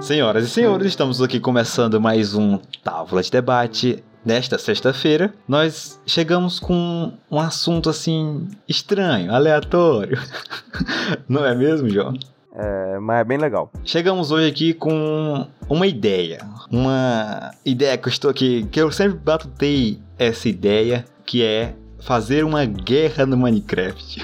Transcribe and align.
Senhoras 0.00 0.44
e 0.44 0.50
senhores, 0.50 0.86
estamos 0.88 1.22
aqui 1.22 1.40
começando 1.40 2.00
mais 2.00 2.34
um 2.34 2.58
Távola 2.84 3.22
de 3.22 3.30
Debate. 3.30 4.04
Nesta 4.24 4.58
sexta-feira, 4.58 5.32
nós 5.48 6.00
chegamos 6.04 6.58
com 6.58 7.12
um 7.30 7.38
assunto 7.40 7.88
assim 7.88 8.48
estranho, 8.68 9.32
aleatório. 9.32 10.18
Não 11.28 11.44
é 11.44 11.54
mesmo, 11.54 11.88
João? 11.88 12.14
É, 12.54 12.98
mas 12.98 13.20
é 13.20 13.24
bem 13.24 13.38
legal. 13.38 13.70
Chegamos 13.84 14.30
hoje 14.30 14.48
aqui 14.48 14.74
com 14.74 15.46
uma 15.68 15.86
ideia. 15.86 16.40
Uma 16.70 17.52
ideia 17.64 17.96
que 17.96 18.08
eu 18.08 18.12
estou 18.12 18.30
aqui, 18.30 18.66
que 18.70 18.80
eu 18.80 18.90
sempre 18.90 19.18
batutei 19.18 20.00
essa 20.18 20.48
ideia, 20.48 21.04
que 21.24 21.42
é 21.42 21.74
fazer 22.00 22.44
uma 22.44 22.64
guerra 22.64 23.26
no 23.26 23.36
Minecraft. 23.36 24.22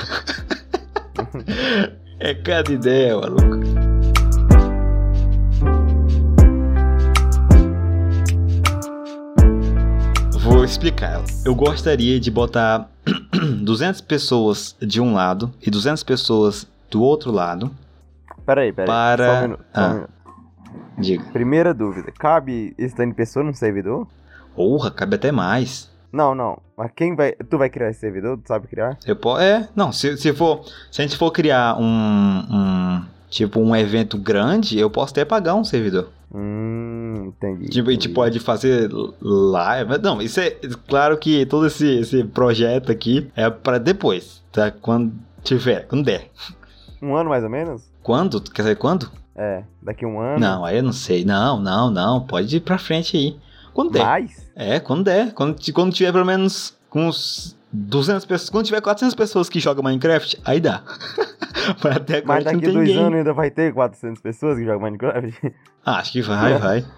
é 2.18 2.34
cada 2.34 2.72
ideia, 2.72 3.16
maluco. 3.16 3.61
Vou 10.62 10.68
explicar 10.68 11.14
ela. 11.14 11.24
Eu 11.44 11.56
gostaria 11.56 12.20
de 12.20 12.30
botar 12.30 12.88
200 13.64 14.00
pessoas 14.02 14.76
de 14.80 15.00
um 15.00 15.12
lado 15.12 15.52
e 15.60 15.68
200 15.68 16.04
pessoas 16.04 16.68
do 16.88 17.02
outro 17.02 17.32
lado. 17.32 17.68
Peraí, 18.46 18.72
peraí. 18.72 18.86
Para- 18.86 19.32
um 19.32 19.42
minuto, 19.42 19.60
um 19.60 19.80
Ah. 19.80 20.08
Diga. 20.96 21.24
Primeira 21.32 21.74
dúvida: 21.74 22.12
cabe 22.16 22.76
esse 22.78 22.94
tanto 22.94 23.08
de 23.08 23.16
pessoa 23.16 23.44
no 23.44 23.52
servidor? 23.52 24.06
Porra, 24.54 24.92
cabe 24.92 25.16
até 25.16 25.32
mais. 25.32 25.90
Não, 26.12 26.32
não. 26.32 26.56
Mas 26.76 26.92
quem 26.94 27.16
vai. 27.16 27.32
Tu 27.32 27.58
vai 27.58 27.68
criar 27.68 27.90
esse 27.90 27.98
servidor? 27.98 28.38
Tu 28.38 28.46
sabe 28.46 28.68
criar? 28.68 28.96
Eu 29.04 29.16
po 29.16 29.36
é, 29.40 29.68
não, 29.74 29.90
se, 29.90 30.16
se 30.16 30.32
for. 30.32 30.64
Se 30.92 31.02
a 31.02 31.04
gente 31.04 31.16
for 31.16 31.32
criar 31.32 31.76
um, 31.76 31.84
um. 31.84 33.04
Tipo, 33.28 33.58
um 33.58 33.74
evento 33.74 34.16
grande, 34.16 34.78
eu 34.78 34.88
posso 34.88 35.12
até 35.12 35.24
pagar 35.24 35.56
um 35.56 35.64
servidor. 35.64 36.10
Hum, 36.34 37.26
entendi. 37.26 37.68
Tipo, 37.68 37.90
a 37.90 37.92
gente 37.92 38.04
entendi. 38.04 38.14
pode 38.14 38.40
fazer 38.40 38.90
live. 39.20 39.98
Não, 40.02 40.22
isso 40.22 40.40
é. 40.40 40.50
Claro 40.88 41.18
que 41.18 41.44
todo 41.46 41.66
esse, 41.66 41.86
esse 41.98 42.24
projeto 42.24 42.90
aqui 42.90 43.30
é 43.36 43.50
pra 43.50 43.78
depois, 43.78 44.42
tá? 44.50 44.70
Quando 44.70 45.12
tiver, 45.42 45.86
quando 45.86 46.04
der. 46.04 46.30
Um 47.02 47.14
ano 47.14 47.28
mais 47.28 47.44
ou 47.44 47.50
menos? 47.50 47.82
Quando? 48.02 48.40
Quer 48.40 48.62
dizer, 48.62 48.76
quando? 48.76 49.10
É, 49.36 49.62
daqui 49.82 50.06
um 50.06 50.20
ano. 50.20 50.38
Não, 50.38 50.64
aí 50.64 50.78
eu 50.78 50.82
não 50.82 50.92
sei. 50.92 51.24
Não, 51.24 51.60
não, 51.60 51.90
não. 51.90 52.20
Pode 52.20 52.56
ir 52.56 52.60
pra 52.60 52.78
frente 52.78 53.16
aí. 53.16 53.36
Quando 53.74 53.92
der. 53.92 54.04
Mais? 54.04 54.50
É, 54.54 54.80
quando 54.80 55.04
der. 55.04 55.32
Quando, 55.34 55.56
quando 55.72 55.92
tiver 55.92 56.12
pelo 56.12 56.24
menos 56.24 56.76
com 56.88 57.08
uns 57.08 57.56
200 57.72 58.24
pessoas. 58.24 58.50
Quando 58.50 58.66
tiver 58.66 58.80
400 58.80 59.14
pessoas 59.14 59.48
que 59.48 59.60
jogam 59.60 59.82
Minecraft, 59.82 60.40
aí 60.44 60.60
dá. 60.60 60.82
Mas 61.82 61.96
até 61.96 62.18
agora 62.18 62.34
Mas 62.34 62.44
daqui 62.44 62.60
tem 62.60 62.72
dois 62.72 62.88
ninguém. 62.88 63.02
anos 63.04 63.18
ainda 63.18 63.32
vai 63.32 63.50
ter 63.50 63.72
400 63.72 64.20
pessoas 64.22 64.58
que 64.58 64.64
jogam 64.64 64.80
Minecraft? 64.80 65.54
Ah, 65.84 65.98
acho 65.98 66.12
que 66.12 66.22
vai, 66.22 66.58
vai. 66.58 66.84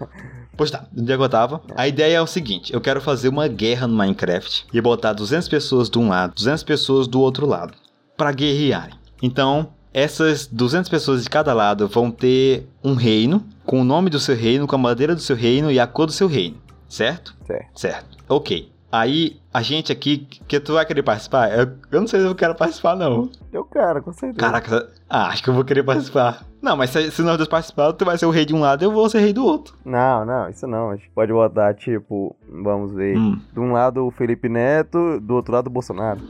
Pois 0.57 0.71
tá, 0.71 0.85
onde 0.97 1.11
é 1.11 1.17
que 1.17 1.21
eu 1.21 1.27
tava? 1.27 1.61
A 1.75 1.85
ideia 1.85 2.15
é 2.15 2.21
o 2.21 2.27
seguinte: 2.27 2.73
eu 2.73 2.79
quero 2.79 3.01
fazer 3.01 3.27
uma 3.27 3.45
guerra 3.47 3.87
no 3.87 3.95
Minecraft 3.95 4.67
e 4.73 4.79
botar 4.79 5.11
200 5.11 5.49
pessoas 5.49 5.89
de 5.89 5.99
um 5.99 6.07
lado, 6.07 6.33
200 6.33 6.63
pessoas 6.63 7.07
do 7.07 7.19
outro 7.19 7.45
lado, 7.45 7.73
pra 8.15 8.31
guerrearem. 8.31 8.95
Então, 9.21 9.67
essas 9.93 10.47
200 10.47 10.89
pessoas 10.89 11.23
de 11.23 11.29
cada 11.29 11.53
lado 11.53 11.89
vão 11.89 12.09
ter 12.09 12.69
um 12.81 12.93
reino, 12.93 13.45
com 13.65 13.81
o 13.81 13.83
nome 13.83 14.09
do 14.09 14.19
seu 14.19 14.35
reino, 14.35 14.65
com 14.65 14.75
a 14.77 14.79
bandeira 14.79 15.13
do 15.13 15.19
seu 15.21 15.35
reino 15.35 15.69
e 15.69 15.77
a 15.77 15.85
cor 15.85 16.05
do 16.05 16.13
seu 16.13 16.27
reino, 16.27 16.55
certo? 16.87 17.35
Certo. 17.45 17.67
Certo. 17.77 18.17
Ok. 18.29 18.71
Aí, 18.91 19.37
a 19.53 19.61
gente 19.61 19.91
aqui, 19.91 20.19
que 20.47 20.59
tu 20.59 20.73
vai 20.73 20.85
querer 20.85 21.03
participar? 21.03 21.51
Eu, 21.51 21.71
eu 21.91 21.99
não 21.99 22.07
sei 22.07 22.21
se 22.21 22.25
eu 22.25 22.35
quero 22.35 22.55
participar, 22.55 22.95
não. 22.95 23.29
Eu 23.51 23.65
quero, 23.65 24.01
com 24.01 24.13
certeza. 24.13 24.39
Caraca, 24.39 24.89
ah, 25.09 25.27
acho 25.27 25.43
que 25.43 25.49
eu 25.49 25.53
vou 25.53 25.65
querer 25.65 25.83
participar. 25.83 26.45
Não, 26.61 26.77
mas 26.77 26.91
se, 26.91 27.11
se 27.11 27.21
nós 27.21 27.35
dois 27.37 27.49
participarmos, 27.49 27.95
tu 27.97 28.05
vai 28.05 28.17
ser 28.17 28.25
o 28.25 28.29
rei 28.31 28.45
de 28.45 28.55
um 28.55 28.59
lado 28.61 28.83
e 28.83 28.85
eu 28.85 28.91
vou 28.91 29.09
ser 29.09 29.19
rei 29.19 29.33
do 29.33 29.43
outro. 29.45 29.75
Não, 29.83 30.23
não, 30.25 30.49
isso 30.49 30.65
não. 30.65 30.91
A 30.91 30.95
gente 30.95 31.09
pode 31.13 31.31
botar, 31.31 31.73
tipo, 31.73 32.35
vamos 32.49 32.93
ver. 32.93 33.17
Hum, 33.17 33.39
De 33.53 33.59
um 33.59 33.71
lado 33.73 34.05
o 34.05 34.11
Felipe 34.11 34.47
Neto, 34.47 35.19
do 35.19 35.35
outro 35.35 35.53
lado 35.53 35.67
o 35.67 35.71
Bolsonaro. 35.71 36.21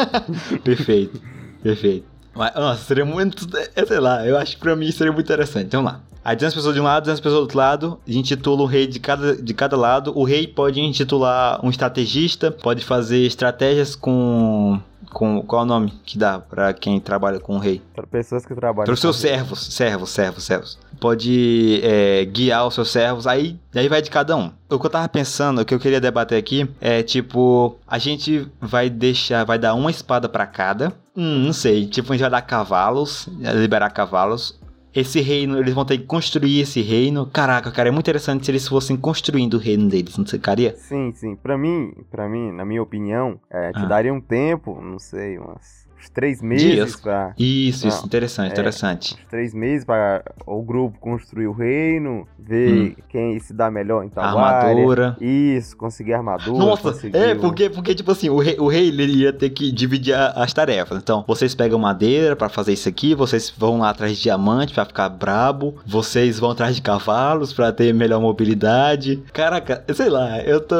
perfeito, 0.64 1.20
perfeito. 1.62 2.06
Mas, 2.34 2.54
nossa, 2.54 2.84
seria 2.84 3.04
muito. 3.04 3.46
Sei 3.86 4.00
lá, 4.00 4.26
eu 4.26 4.36
acho 4.36 4.56
que 4.56 4.62
pra 4.62 4.76
mim 4.76 4.90
seria 4.90 5.12
muito 5.12 5.26
interessante. 5.26 5.70
Vamos 5.74 5.92
lá. 5.92 6.00
Aí 6.26 6.34
200 6.34 6.56
pessoas 6.56 6.74
de 6.74 6.80
um 6.80 6.82
lado, 6.82 7.04
200 7.04 7.20
pessoas 7.20 7.38
do 7.38 7.42
outro 7.42 7.58
lado. 7.58 8.00
A 8.04 8.10
gente 8.10 8.34
intitula 8.34 8.62
o 8.64 8.66
rei 8.66 8.88
de 8.88 8.98
cada, 8.98 9.36
de 9.36 9.54
cada 9.54 9.76
lado. 9.76 10.12
O 10.18 10.24
rei 10.24 10.44
pode 10.48 10.80
intitular 10.80 11.64
um 11.64 11.70
estrategista, 11.70 12.50
pode 12.50 12.84
fazer 12.84 13.18
estratégias 13.18 13.94
com. 13.94 14.80
com 15.12 15.40
qual 15.42 15.62
é 15.62 15.64
o 15.64 15.68
nome 15.68 15.92
que 16.04 16.18
dá 16.18 16.40
pra 16.40 16.72
quem 16.72 16.98
trabalha 16.98 17.38
com 17.38 17.54
o 17.54 17.58
rei? 17.60 17.80
Para 17.94 18.08
pessoas 18.08 18.44
que 18.44 18.52
trabalham. 18.56 18.86
Para 18.86 18.94
os 18.94 18.98
seus 18.98 19.18
servos, 19.18 19.72
servos, 19.72 20.10
servos, 20.10 20.42
servos. 20.42 20.78
Pode 20.98 21.80
é, 21.84 22.24
guiar 22.24 22.66
os 22.66 22.74
seus 22.74 22.90
servos, 22.90 23.28
aí, 23.28 23.56
aí 23.72 23.88
vai 23.88 24.02
de 24.02 24.10
cada 24.10 24.36
um. 24.36 24.50
O 24.68 24.80
que 24.80 24.86
eu 24.86 24.90
tava 24.90 25.08
pensando, 25.08 25.60
o 25.60 25.64
que 25.64 25.74
eu 25.74 25.78
queria 25.78 26.00
debater 26.00 26.38
aqui 26.38 26.68
é 26.80 27.04
tipo, 27.04 27.76
a 27.86 27.98
gente 27.98 28.48
vai 28.60 28.90
deixar, 28.90 29.44
vai 29.44 29.60
dar 29.60 29.74
uma 29.74 29.92
espada 29.92 30.28
pra 30.28 30.44
cada. 30.44 30.92
Hum, 31.16 31.44
não 31.44 31.52
sei, 31.52 31.86
tipo, 31.86 32.12
a 32.12 32.16
gente 32.16 32.22
vai 32.22 32.30
dar 32.30 32.42
cavalos, 32.42 33.28
liberar 33.54 33.90
cavalos. 33.90 34.58
Esse 34.96 35.20
reino, 35.20 35.58
eles 35.58 35.74
vão 35.74 35.84
ter 35.84 35.98
que 35.98 36.04
construir 36.04 36.60
esse 36.60 36.80
reino. 36.80 37.26
Caraca, 37.26 37.70
cara, 37.70 37.90
é 37.90 37.92
muito 37.92 38.06
interessante 38.06 38.46
se 38.46 38.50
eles 38.50 38.66
fossem 38.66 38.96
construindo 38.96 39.54
o 39.54 39.58
reino 39.58 39.90
deles, 39.90 40.16
não 40.16 40.24
ficaria? 40.24 40.74
Sim, 40.76 41.12
sim. 41.14 41.36
Pra 41.36 41.58
mim, 41.58 41.92
para 42.10 42.26
mim, 42.26 42.50
na 42.50 42.64
minha 42.64 42.82
opinião, 42.82 43.38
é, 43.50 43.72
te 43.72 43.80
Ah. 43.80 43.84
daria 43.84 44.12
um 44.14 44.20
tempo, 44.22 44.80
não 44.80 44.98
sei, 44.98 45.38
umas, 45.38 45.86
uns 45.98 46.08
três 46.10 46.40
meses 46.42 46.66
Dias. 46.72 46.96
pra. 46.96 47.32
Isso, 47.38 47.86
isso, 47.88 48.04
interessante, 48.06 48.48
é. 48.50 48.52
interessante. 48.52 49.14
Uns 49.14 49.28
três 49.30 49.54
meses 49.54 49.84
para 49.84 50.22
o 50.46 50.62
grupo 50.62 50.98
construir 50.98 51.46
o 51.46 51.52
reino, 51.52 52.26
ver 52.38 52.96
quem 53.08 53.38
se 53.40 53.52
dá 53.52 53.70
melhor 53.70 54.04
em 54.04 54.08
tal 54.08 54.38
área. 54.38 54.68
Hum. 54.68 54.70
Armadura. 54.70 55.16
Isso, 55.20 55.76
conseguir 55.76 56.14
armadura. 56.14 56.58
Nossa, 56.58 56.92
conseguir 56.92 57.16
é, 57.16 57.34
porque, 57.34 57.68
porque 57.70 57.94
tipo 57.94 58.10
assim, 58.12 58.28
o 58.28 58.38
rei, 58.38 58.56
o 58.58 58.66
rei 58.68 58.88
ele 58.88 59.22
ia 59.22 59.32
ter 59.32 59.50
que 59.50 59.72
dividir 59.72 60.14
a- 60.14 60.30
as 60.36 60.52
tarefas. 60.52 60.98
Então, 60.98 61.24
vocês 61.26 61.54
pegam 61.54 61.78
madeira 61.78 62.36
pra 62.36 62.48
fazer 62.48 62.72
isso 62.72 62.88
aqui, 62.88 63.14
vocês 63.14 63.52
vão 63.56 63.78
lá 63.78 63.90
atrás 63.90 64.16
de 64.16 64.22
diamante 64.22 64.74
pra 64.74 64.84
ficar 64.84 65.08
brabo, 65.08 65.74
vocês 65.86 66.38
vão 66.38 66.50
atrás 66.50 66.76
de 66.76 66.82
cavalos 66.82 67.52
pra 67.52 67.72
ter 67.72 67.92
melhor 67.92 68.20
mobilidade. 68.20 69.22
Caraca, 69.32 69.84
sei 69.94 70.08
lá, 70.08 70.40
eu 70.42 70.60
tô. 70.60 70.76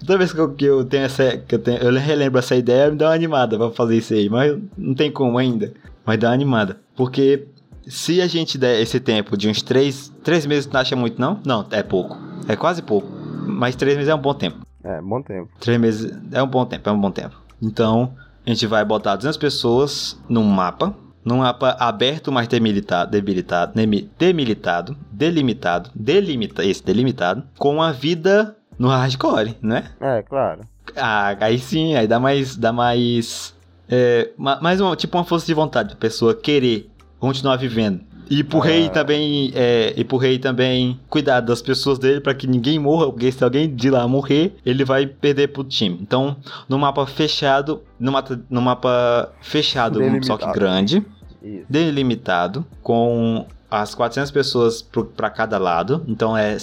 Toda 0.00 0.18
vez 0.18 0.32
que 0.32 0.38
eu, 0.38 0.52
que 0.52 0.64
eu 0.64 0.84
tenho 0.84 1.04
essa. 1.04 1.36
Que 1.36 1.54
eu, 1.54 1.58
tenho, 1.58 1.78
eu 1.78 1.92
relembro 1.92 2.38
essa 2.38 2.56
ideia, 2.56 2.90
me 2.90 2.96
dá 2.96 3.08
uma 3.08 3.14
animada 3.14 3.56
pra 3.58 3.70
fazer 3.70 3.96
isso 3.96 4.14
aí, 4.14 4.28
mas 4.28 4.56
não 4.76 4.94
tem 4.94 5.10
como 5.10 5.38
ainda. 5.38 5.72
Mas 6.04 6.18
dá 6.18 6.28
uma 6.28 6.34
animada. 6.34 6.80
Porque 6.96 7.46
se 7.86 8.20
a 8.20 8.26
gente 8.26 8.56
der 8.56 8.80
esse 8.80 9.00
tempo 9.00 9.36
de 9.36 9.48
uns 9.48 9.62
três. 9.62 10.12
Três 10.22 10.46
meses 10.46 10.70
não 10.70 10.80
acha 10.80 10.96
muito, 10.96 11.20
não? 11.20 11.40
Não, 11.44 11.66
é 11.70 11.82
pouco. 11.82 12.16
É 12.48 12.56
quase 12.56 12.82
pouco. 12.82 13.08
Mas 13.46 13.76
três 13.76 13.96
meses 13.96 14.08
é 14.08 14.14
um 14.14 14.20
bom 14.20 14.34
tempo. 14.34 14.58
É, 14.82 15.00
bom 15.00 15.20
tempo. 15.22 15.50
Três 15.58 15.78
meses 15.78 16.12
é 16.32 16.42
um 16.42 16.46
bom 16.46 16.64
tempo, 16.64 16.88
é 16.88 16.92
um 16.92 17.00
bom 17.00 17.10
tempo. 17.10 17.36
Então, 17.60 18.14
a 18.46 18.50
gente 18.50 18.66
vai 18.66 18.84
botar 18.84 19.16
200 19.16 19.36
pessoas 19.36 20.18
num 20.28 20.44
mapa. 20.44 20.94
Num 21.22 21.38
mapa 21.38 21.76
aberto, 21.78 22.32
mas 22.32 22.48
debilitado, 22.48 23.10
debilitado, 23.10 23.74
demilitado, 24.18 24.96
delimitado, 25.12 25.90
delimita, 25.94 26.64
esse 26.64 26.82
delimitado, 26.82 27.42
com 27.58 27.82
a 27.82 27.92
vida 27.92 28.56
no 28.80 28.88
hardcore, 28.88 29.54
né? 29.60 29.84
É, 30.00 30.22
claro. 30.22 30.62
Ah, 30.96 31.36
aí 31.38 31.58
sim, 31.58 31.94
aí 31.94 32.06
dá 32.08 32.18
mais, 32.18 32.56
dá 32.56 32.72
mais, 32.72 33.54
é, 33.88 34.30
ma- 34.36 34.58
mais 34.60 34.80
uma, 34.80 34.96
tipo 34.96 35.16
uma 35.18 35.24
força 35.24 35.46
de 35.46 35.54
vontade, 35.54 35.92
a 35.92 35.96
pessoa 35.96 36.34
querer 36.34 36.90
continuar 37.18 37.56
vivendo. 37.56 38.00
E 38.30 38.42
pro 38.44 38.60
Ah. 38.60 38.64
rei 38.64 38.88
também, 38.88 39.50
é, 39.54 39.92
e 39.96 40.04
pro 40.04 40.16
rei 40.16 40.38
também 40.38 40.98
cuidar 41.08 41.40
das 41.40 41.60
pessoas 41.60 41.98
dele 41.98 42.20
pra 42.20 42.32
que 42.32 42.46
ninguém 42.46 42.78
morra, 42.78 43.06
porque 43.10 43.30
se 43.30 43.42
alguém 43.44 43.72
de 43.74 43.90
lá 43.90 44.06
morrer, 44.08 44.56
ele 44.64 44.84
vai 44.84 45.04
perder 45.06 45.48
pro 45.48 45.62
time. 45.64 45.98
Então, 46.00 46.36
no 46.68 46.78
mapa 46.78 47.04
fechado, 47.06 47.82
no 47.98 48.10
mapa, 48.12 48.40
no 48.48 48.62
mapa 48.62 49.30
fechado, 49.42 49.98
só 49.98 50.04
que 50.04 50.10
Delimitado. 50.46 50.52
grande, 50.52 51.06
Isso. 51.42 51.66
delimitado, 51.68 52.64
com 52.82 53.44
as 53.70 53.94
400 53.94 54.30
pessoas 54.30 54.80
pra 55.16 55.28
cada 55.28 55.58
lado. 55.58 56.04
Então 56.08 56.36
é, 56.36 56.56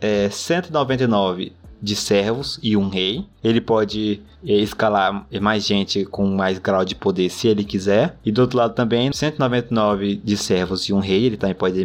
é 0.00 0.28
199 0.30 1.52
de 1.82 1.96
servos 1.96 2.58
e 2.62 2.76
um 2.76 2.88
rei. 2.88 3.26
Ele 3.42 3.60
pode 3.60 4.22
é, 4.46 4.52
escalar 4.52 5.26
mais 5.40 5.66
gente 5.66 6.04
com 6.04 6.26
mais 6.26 6.58
grau 6.58 6.84
de 6.84 6.94
poder 6.94 7.28
se 7.28 7.48
ele 7.48 7.64
quiser. 7.64 8.16
E 8.24 8.30
do 8.30 8.42
outro 8.42 8.58
lado 8.58 8.74
também, 8.74 9.12
199 9.12 10.14
de 10.16 10.36
servos 10.36 10.88
e 10.88 10.92
um 10.92 11.00
rei. 11.00 11.24
Ele 11.24 11.36
também 11.36 11.56
pode 11.56 11.84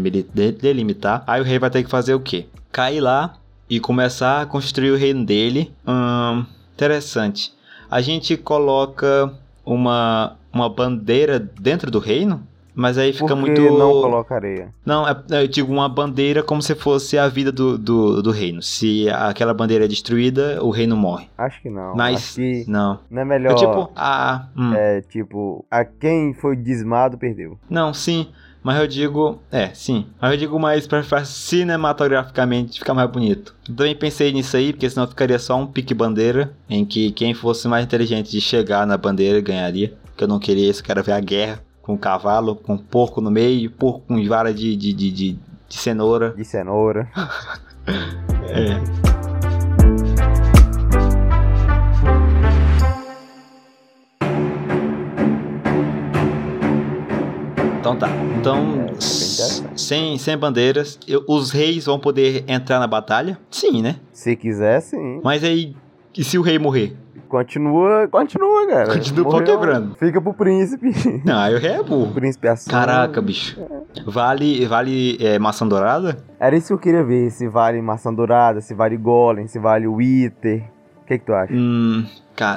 delimitar. 0.51 1.23
Aí 1.25 1.41
o 1.41 1.43
rei 1.43 1.57
vai 1.57 1.69
ter 1.69 1.83
que 1.83 1.89
fazer 1.89 2.13
o 2.13 2.19
quê? 2.19 2.45
Cair 2.71 3.01
lá 3.01 3.35
e 3.69 3.79
começar 3.79 4.41
a 4.41 4.45
construir 4.45 4.91
o 4.91 4.97
reino 4.97 5.25
dele. 5.25 5.73
Hum, 5.85 6.45
interessante. 6.75 7.51
A 7.89 8.01
gente 8.01 8.37
coloca 8.37 9.33
uma, 9.65 10.35
uma 10.53 10.69
bandeira 10.69 11.39
dentro 11.39 11.89
do 11.89 11.99
reino? 11.99 12.45
Mas 12.77 12.95
aí 12.95 13.11
fica 13.11 13.35
Por 13.35 13.43
que 13.43 13.59
muito. 13.59 13.61
não 13.75 13.91
coloca 13.91 14.35
areia? 14.35 14.71
Não, 14.85 15.07
é, 15.07 15.19
é, 15.31 15.41
eu 15.41 15.47
digo 15.47 15.73
uma 15.73 15.89
bandeira 15.89 16.43
como 16.43 16.61
se 16.61 16.75
fosse 16.75 17.17
a 17.17 17.27
vida 17.27 17.51
do, 17.51 17.75
do, 17.75 18.21
do 18.21 18.29
reino. 18.29 18.61
Se 18.61 19.09
aquela 19.09 19.51
bandeira 19.51 19.85
é 19.85 19.87
destruída, 19.87 20.63
o 20.63 20.69
reino 20.69 20.95
morre. 20.95 21.27
Acho 21.35 21.59
que 21.59 21.71
não. 21.71 21.95
Mas. 21.95 22.35
Que 22.35 22.65
Não. 22.67 22.99
não 23.09 23.21
é 23.23 23.25
melhor. 23.25 23.53
É 23.53 23.55
tipo, 23.55 23.91
a. 23.95 24.47
hum. 24.55 24.73
É 24.75 25.01
tipo, 25.01 25.65
a 25.71 25.83
quem 25.83 26.35
foi 26.35 26.55
dizimado 26.55 27.17
perdeu. 27.17 27.57
Não, 27.67 27.91
sim. 27.95 28.27
Mas 28.61 28.79
eu 28.79 28.87
digo. 28.87 29.39
É, 29.51 29.69
sim. 29.73 30.05
Mas 30.21 30.33
eu 30.33 30.37
digo 30.37 30.59
mais 30.59 30.85
pra, 30.85 31.01
cinematograficamente 31.25 32.77
ficar 32.77 32.93
mais 32.93 33.09
bonito. 33.09 33.55
Eu 33.67 33.75
também 33.75 33.95
pensei 33.95 34.31
nisso 34.31 34.55
aí, 34.55 34.71
porque 34.71 34.87
senão 34.87 35.07
ficaria 35.07 35.39
só 35.39 35.55
um 35.57 35.65
pique 35.65 35.95
bandeira. 35.95 36.53
Em 36.69 36.85
que 36.85 37.11
quem 37.11 37.33
fosse 37.33 37.67
mais 37.67 37.83
inteligente 37.83 38.29
de 38.29 38.39
chegar 38.39 38.85
na 38.85 38.97
bandeira 38.97 39.41
ganharia. 39.41 39.93
Que 40.15 40.23
eu 40.23 40.27
não 40.27 40.37
queria 40.39 40.69
isso, 40.69 40.81
eu 40.81 40.85
quero 40.85 41.03
ver 41.03 41.13
a 41.13 41.19
guerra. 41.19 41.59
Com 41.87 41.93
um 41.93 41.97
cavalo, 41.97 42.53
com 42.53 42.77
porco 42.77 43.21
no 43.21 43.31
meio, 43.31 43.71
porco 43.71 44.01
com 44.01 44.21
vara 44.27 44.53
de, 44.53 44.75
de, 44.75 44.91
de, 44.91 45.09
de, 45.09 45.39
de 45.69 45.77
cenoura. 45.77 46.31
De 46.35 46.43
cenoura. 46.43 47.09
É. 48.49 48.81
Então 57.79 57.95
tá. 57.95 58.09
Então, 58.39 58.85
É, 58.89 58.93
sem, 59.77 60.17
sem 60.17 60.37
bandeiras, 60.37 60.99
eu- 61.07 61.23
os 61.27 61.51
reis 61.51 61.85
vão 61.85 61.99
poder 61.99 62.43
entrar 62.47 62.79
na 62.79 62.87
batalha? 62.87 63.39
Sim, 63.51 63.81
né? 63.81 63.97
Se 64.11 64.35
quiser, 64.35 64.81
sim. 64.81 65.21
Mas 65.23 65.43
aí, 65.43 65.75
e 66.17 66.23
se 66.23 66.37
o 66.37 66.41
rei 66.41 66.57
morrer? 66.59 66.95
Continua, 67.27 68.07
continua, 68.07 68.67
cara. 68.67 68.93
Continua 68.93 69.27
o 69.27 69.31
Morreu, 69.31 69.45
quebrando. 69.45 69.95
Fica 69.95 70.21
pro 70.21 70.33
príncipe. 70.33 70.91
Não, 71.25 71.37
aí 71.37 71.53
o 71.55 71.59
rei 71.59 71.71
é 71.75 71.81
O 71.81 71.83
burro. 71.83 72.13
príncipe 72.13 72.47
assume. 72.47 72.71
Caraca, 72.73 73.21
bicho. 73.21 73.59
Vale, 74.05 74.65
vale 74.65 75.17
é, 75.19 75.37
maçã 75.37 75.67
dourada? 75.67 76.17
Era 76.39 76.55
isso 76.55 76.67
que 76.67 76.73
eu 76.73 76.79
queria 76.79 77.03
ver. 77.03 77.29
Se 77.31 77.47
vale 77.47 77.81
maçã 77.81 78.13
dourada, 78.13 78.61
se 78.61 78.73
vale 78.73 78.97
golem, 78.97 79.47
se 79.47 79.59
vale 79.59 79.87
wither. 79.87 80.63
O 81.01 81.05
que 81.07 81.17
que 81.19 81.25
tu 81.25 81.33
acha? 81.33 81.53
Hum, 81.53 82.05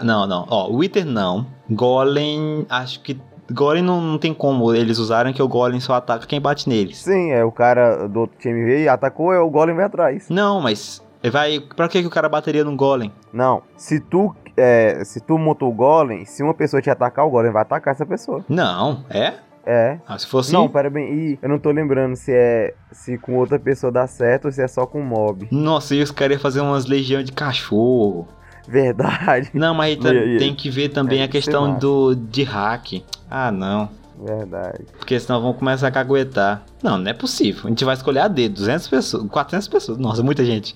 não, 0.02 0.26
não. 0.26 0.44
Ó, 0.50 0.69
Wither 0.72 1.05
não. 1.06 1.46
Golem, 1.70 2.67
acho 2.69 3.00
que. 3.00 3.17
Golem 3.52 3.82
não, 3.82 4.00
não 4.00 4.19
tem 4.19 4.32
como 4.34 4.72
eles 4.75 4.99
usarem 4.99 5.32
que 5.32 5.43
o 5.43 5.49
Golem 5.49 5.81
só 5.81 5.94
ataca 5.94 6.26
quem 6.26 6.40
bate 6.40 6.69
neles. 6.69 6.99
Sim, 6.99 7.31
é 7.31 7.44
o 7.44 7.50
cara 7.50 8.06
do 8.08 8.20
outro 8.20 8.37
time 8.38 8.64
veio 8.64 8.84
e 8.84 8.88
atacou, 8.88 9.32
é 9.32 9.40
o 9.40 9.50
golem 9.50 9.75
vai 9.75 9.84
atrás. 9.87 10.28
Não, 10.31 10.61
mas. 10.61 11.02
Vai. 11.32 11.61
Pra 11.61 11.88
que, 11.88 12.00
que 12.00 12.06
o 12.06 12.11
cara 12.11 12.28
bateria 12.28 12.64
num 12.64 12.76
Golem? 12.76 13.12
Não, 13.32 13.62
se 13.76 14.00
tu, 14.00 14.34
é, 14.60 15.04
se 15.04 15.20
tu 15.20 15.38
montou 15.38 15.68
o 15.70 15.74
golem, 15.74 16.24
se 16.24 16.42
uma 16.42 16.54
pessoa 16.54 16.80
te 16.82 16.90
atacar, 16.90 17.24
o 17.26 17.30
golem 17.30 17.50
vai 17.52 17.62
atacar 17.62 17.92
essa 17.94 18.04
pessoa. 18.06 18.44
Não, 18.48 19.04
é? 19.10 19.34
É. 19.66 19.98
Ah, 20.08 20.18
se 20.18 20.26
fosse. 20.26 20.52
Não, 20.52 20.68
pera 20.68 20.88
bem, 20.88 21.12
e 21.12 21.38
eu 21.42 21.48
não 21.48 21.58
tô 21.58 21.70
lembrando 21.70 22.16
se 22.16 22.32
é 22.32 22.74
se 22.90 23.18
com 23.18 23.36
outra 23.36 23.58
pessoa 23.58 23.92
dá 23.92 24.06
certo 24.06 24.46
ou 24.46 24.52
se 24.52 24.62
é 24.62 24.66
só 24.66 24.86
com 24.86 25.00
mob. 25.02 25.46
Nossa, 25.50 25.94
e 25.94 26.02
os 26.02 26.10
caras 26.10 26.34
iam 26.36 26.40
fazer 26.42 26.60
umas 26.60 26.86
legiões 26.86 27.24
de 27.26 27.32
cachorro. 27.32 28.26
Verdade, 28.66 29.50
Não, 29.52 29.74
mas 29.74 29.90
aí 29.90 29.96
tá- 29.96 30.12
E- 30.14 30.36
e- 30.36 30.38
tem 30.38 30.54
que 30.54 30.70
ver 30.70 30.88
também 30.90 31.20
é, 31.20 31.24
a 31.24 31.28
questão 31.28 31.76
do 31.78 32.14
de 32.14 32.42
hack. 32.42 33.02
Ah, 33.30 33.50
não. 33.50 33.88
verdade. 34.18 34.84
Porque 34.98 35.18
senão 35.18 35.40
vão 35.42 35.52
começar 35.52 35.88
a 35.88 35.90
caguetar. 35.90 36.62
Não, 36.82 36.96
não 36.98 37.10
é 37.10 37.14
possível. 37.14 37.62
A 37.66 37.68
gente 37.68 37.84
vai 37.84 37.94
escolher 37.94 38.20
a 38.20 38.28
dedo. 38.28 38.54
200 38.54 38.88
pessoas. 38.88 39.28
400 39.28 39.68
pessoas. 39.68 39.98
Nossa, 39.98 40.22
muita 40.22 40.44
gente. 40.44 40.74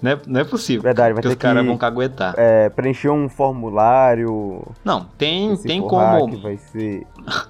Não 0.00 0.10
é, 0.12 0.18
não 0.26 0.40
é 0.40 0.44
possível. 0.44 0.82
Verdade, 0.82 1.12
vai 1.14 1.22
os 1.24 1.28
ter 1.30 1.36
caras 1.36 1.62
que 1.62 1.68
vão 1.68 1.76
caguetar. 1.76 2.34
é, 2.36 2.68
preencher 2.68 3.10
um 3.10 3.28
formulário. 3.28 4.62
Não, 4.84 5.04
tem, 5.18 5.56
tem 5.56 5.80
como 5.80 6.38
vai 6.40 6.56
ser. 6.56 7.06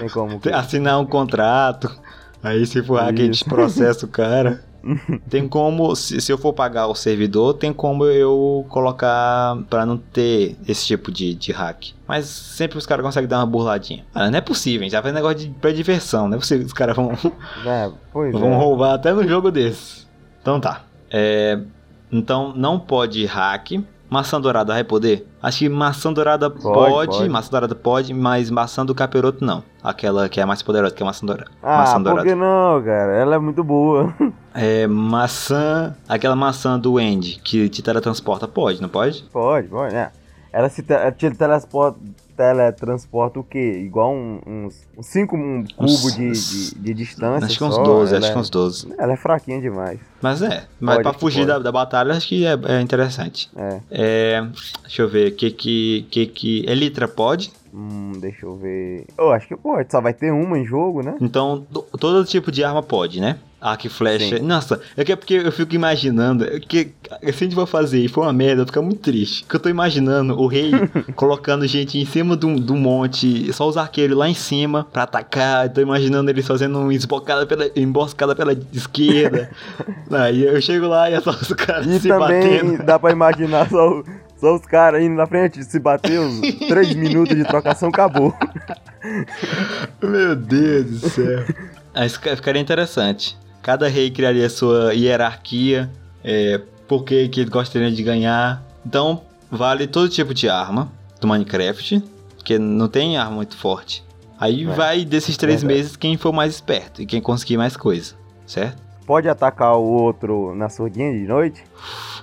Tem 0.00 0.08
como. 0.08 0.40
que- 0.40 0.48
assinar 0.52 0.98
um 0.98 1.06
contrato. 1.06 1.88
Aí 2.42 2.66
se 2.66 2.82
for 2.82 3.00
hack, 3.00 3.14
a 3.18 3.22
gente 3.22 3.44
processa 3.44 4.06
o 4.06 4.08
cara. 4.08 4.64
tem 5.28 5.46
como, 5.48 5.94
se, 5.94 6.20
se 6.20 6.32
eu 6.32 6.38
for 6.38 6.52
pagar 6.52 6.86
o 6.86 6.94
servidor, 6.94 7.54
tem 7.54 7.72
como 7.72 8.04
eu 8.06 8.64
colocar 8.68 9.56
pra 9.68 9.84
não 9.84 9.96
ter 9.98 10.56
esse 10.66 10.86
tipo 10.86 11.12
de, 11.12 11.34
de 11.34 11.52
hack. 11.52 11.88
Mas 12.06 12.26
sempre 12.26 12.78
os 12.78 12.86
caras 12.86 13.04
conseguem 13.04 13.28
dar 13.28 13.38
uma 13.38 13.46
burladinha. 13.46 14.04
Ah, 14.14 14.30
não 14.30 14.38
é 14.38 14.40
possível. 14.40 14.88
Já 14.88 15.02
faz 15.02 15.12
negócio 15.14 15.38
de, 15.38 15.48
pra 15.50 15.70
diversão. 15.72 16.26
Não 16.28 16.36
é 16.36 16.38
possível 16.40 16.62
que 16.64 16.68
os 16.68 16.72
caras 16.72 16.96
vão, 16.96 17.12
É, 17.66 17.90
pois 18.12 18.32
vão 18.38 18.52
é. 18.52 18.56
roubar 18.56 18.94
até 18.94 19.12
no 19.12 19.26
jogo 19.28 19.50
desse. 19.50 20.06
Então 20.42 20.60
tá. 20.60 20.82
É, 21.10 21.58
então 22.10 22.52
não 22.54 22.78
pode 22.78 23.24
hack. 23.26 23.72
Maçã 24.10 24.40
dourada 24.40 24.72
vai 24.72 24.82
poder? 24.82 25.26
Acho 25.42 25.58
que 25.58 25.68
maçã 25.68 26.10
dourada 26.10 26.48
pode, 26.48 27.18
pode. 27.18 27.28
maçã 27.28 27.50
dourada 27.50 27.74
pode, 27.74 28.14
mas 28.14 28.50
maçã 28.50 28.84
do 28.84 28.94
capiroto 28.94 29.44
não. 29.44 29.62
Aquela 29.82 30.30
que 30.30 30.40
é 30.40 30.46
mais 30.46 30.62
poderosa 30.62 30.94
que 30.94 31.02
é 31.02 31.04
a 31.04 31.06
maçã 31.06 31.26
dourada. 31.26 31.50
Ah, 31.62 31.78
maçã 31.78 31.96
por 31.98 32.04
dourada. 32.04 32.26
que 32.26 32.34
não, 32.34 32.82
cara? 32.82 33.14
Ela 33.16 33.34
é 33.34 33.38
muito 33.38 33.62
boa. 33.62 34.12
É 34.60 34.88
maçã, 34.88 35.94
aquela 36.08 36.34
maçã 36.34 36.76
do 36.76 36.98
Andy 36.98 37.38
que 37.44 37.68
te 37.68 37.80
teletransporta, 37.80 38.48
pode, 38.48 38.82
não 38.82 38.88
pode? 38.88 39.22
Pode, 39.32 39.68
pode, 39.68 39.94
né? 39.94 40.10
Ela 40.52 40.68
se 40.68 40.82
te, 40.82 40.94
te 41.12 41.30
teletransporta, 41.30 41.96
teletransporta 42.38 43.40
o 43.40 43.44
quê? 43.44 43.80
Igual 43.84 44.14
um- 44.14 44.40
uns 44.46 44.86
5 45.02 45.36
um 45.36 45.64
cubo 45.76 46.12
de, 46.12 46.30
de, 46.30 46.74
de 46.76 46.94
distância. 46.94 47.46
Acho 47.46 47.58
que 47.58 47.64
uns 47.64 47.74
só, 47.74 47.82
12, 47.82 48.14
ela 48.14 48.18
acho 48.24 48.32
que 48.32 48.38
é- 48.38 48.40
uns 48.40 48.50
12. 48.50 48.94
Ela 48.96 49.12
é 49.12 49.16
fraquinha 49.16 49.60
demais. 49.60 49.98
Mas 50.22 50.40
é, 50.40 50.64
mas 50.80 50.96
Pode, 50.96 51.08
pra 51.10 51.18
fugir 51.18 51.44
da, 51.46 51.58
da 51.58 51.72
batalha 51.72 52.14
acho 52.14 52.28
que 52.28 52.46
é, 52.46 52.52
é 52.66 52.80
interessante. 52.80 53.50
É. 53.56 53.80
É, 53.90 54.46
deixa 54.82 55.02
eu 55.02 55.08
ver, 55.08 55.32
que 55.32 55.50
que, 55.50 56.06
que 56.10 56.26
que... 56.26 56.64
Elitra 56.68 57.08
pode? 57.08 57.52
Hum, 57.74 58.12
deixa 58.20 58.46
eu 58.46 58.56
ver. 58.56 59.04
Eu 59.18 59.30
acho 59.32 59.46
que 59.48 59.56
pode, 59.56 59.90
só 59.90 60.00
vai 60.00 60.14
ter 60.14 60.32
uma 60.32 60.58
em 60.58 60.64
jogo, 60.64 61.02
né? 61.02 61.16
Então, 61.20 61.66
to- 61.72 61.86
todo 61.98 62.24
tipo 62.24 62.50
de 62.50 62.62
arma 62.64 62.82
pode, 62.82 63.20
né? 63.20 63.38
Arco 63.60 63.88
e 63.88 63.90
flecha. 63.90 64.36
Sim. 64.38 64.42
Nossa, 64.44 64.80
é 64.96 65.04
que 65.04 65.10
é 65.10 65.16
porque 65.16 65.34
eu 65.34 65.50
fico 65.50 65.74
imaginando 65.74 66.44
é 66.44 66.60
que 66.60 66.92
se 67.10 67.28
a 67.28 67.32
gente 67.32 67.54
for 67.56 67.66
fazer 67.66 67.98
e 67.98 68.06
for 68.08 68.22
uma 68.22 68.32
merda, 68.32 68.62
eu 68.62 68.66
fico 68.66 68.80
muito 68.82 69.00
triste. 69.00 69.42
Porque 69.42 69.56
eu 69.56 69.60
tô 69.60 69.68
imaginando 69.68 70.38
o 70.40 70.46
rei 70.46 70.70
colocando 71.16 71.66
gente 71.66 71.98
em 71.98 72.06
cima 72.06 72.36
do, 72.36 72.54
do 72.60 72.76
monte, 72.76 73.52
só 73.52 73.66
os 73.68 73.76
arqueiros 73.76 74.16
lá 74.16 74.28
em 74.28 74.34
cima 74.34 74.86
pra 74.92 75.02
atacar. 75.02 75.66
Eu 75.66 75.72
tô 75.72 75.80
imaginando 75.80 76.30
eles 76.30 76.46
fazendo 76.46 76.78
uma 76.78 76.94
emboscada 76.94 77.46
pela, 77.46 77.68
emboscada 77.74 78.36
pela 78.36 78.52
esquerda. 78.72 79.50
Aí 80.10 80.44
eu 80.44 80.60
chego 80.62 80.86
lá 80.86 81.10
e 81.10 81.14
é 81.14 81.20
só 81.20 81.30
os 81.30 81.52
caras 81.54 81.86
E 81.86 81.98
se 81.98 82.08
também 82.08 82.40
batendo. 82.40 82.84
dá 82.84 82.96
pra 82.98 83.10
imaginar 83.10 83.68
só, 83.68 83.88
o- 83.90 84.04
só 84.38 84.54
os 84.54 84.62
caras 84.66 85.02
indo 85.02 85.16
na 85.16 85.26
frente, 85.26 85.64
se 85.64 85.80
bater 85.80 86.20
os 86.20 86.40
3 86.68 86.94
minutos 86.96 87.34
de 87.36 87.42
trocação, 87.42 87.88
acabou. 87.88 88.32
Meu 90.00 90.36
Deus 90.36 90.86
do 91.00 91.10
céu. 91.10 91.44
Aí 91.94 92.08
fica- 92.08 92.36
ficaria 92.36 92.62
interessante. 92.62 93.36
Cada 93.68 93.86
rei 93.86 94.10
criaria 94.10 94.48
sua 94.48 94.94
hierarquia, 94.94 95.90
é, 96.24 96.58
por 96.88 97.04
que 97.04 97.28
que 97.28 97.38
ele 97.42 97.50
gostaria 97.50 97.92
de 97.92 98.02
ganhar. 98.02 98.62
Então, 98.86 99.20
vale 99.50 99.86
todo 99.86 100.08
tipo 100.08 100.32
de 100.32 100.48
arma 100.48 100.90
do 101.20 101.26
Minecraft, 101.28 102.02
porque 102.34 102.58
não 102.58 102.88
tem 102.88 103.18
arma 103.18 103.36
muito 103.36 103.58
forte. 103.58 104.02
Aí 104.40 104.62
É, 104.64 104.72
vai 104.74 105.04
desses 105.04 105.36
três 105.36 105.60
verdade. 105.60 105.80
meses 105.82 105.96
quem 105.96 106.16
for 106.16 106.32
mais 106.32 106.54
esperto 106.54 107.02
e 107.02 107.04
quem 107.04 107.20
conseguir 107.20 107.58
mais 107.58 107.76
coisa, 107.76 108.14
certo? 108.46 108.78
Pode 109.06 109.28
atacar 109.28 109.74
o 109.76 109.82
outro 109.84 110.54
na 110.54 110.70
surdinha 110.70 111.12
de 111.12 111.26
noite? 111.26 111.62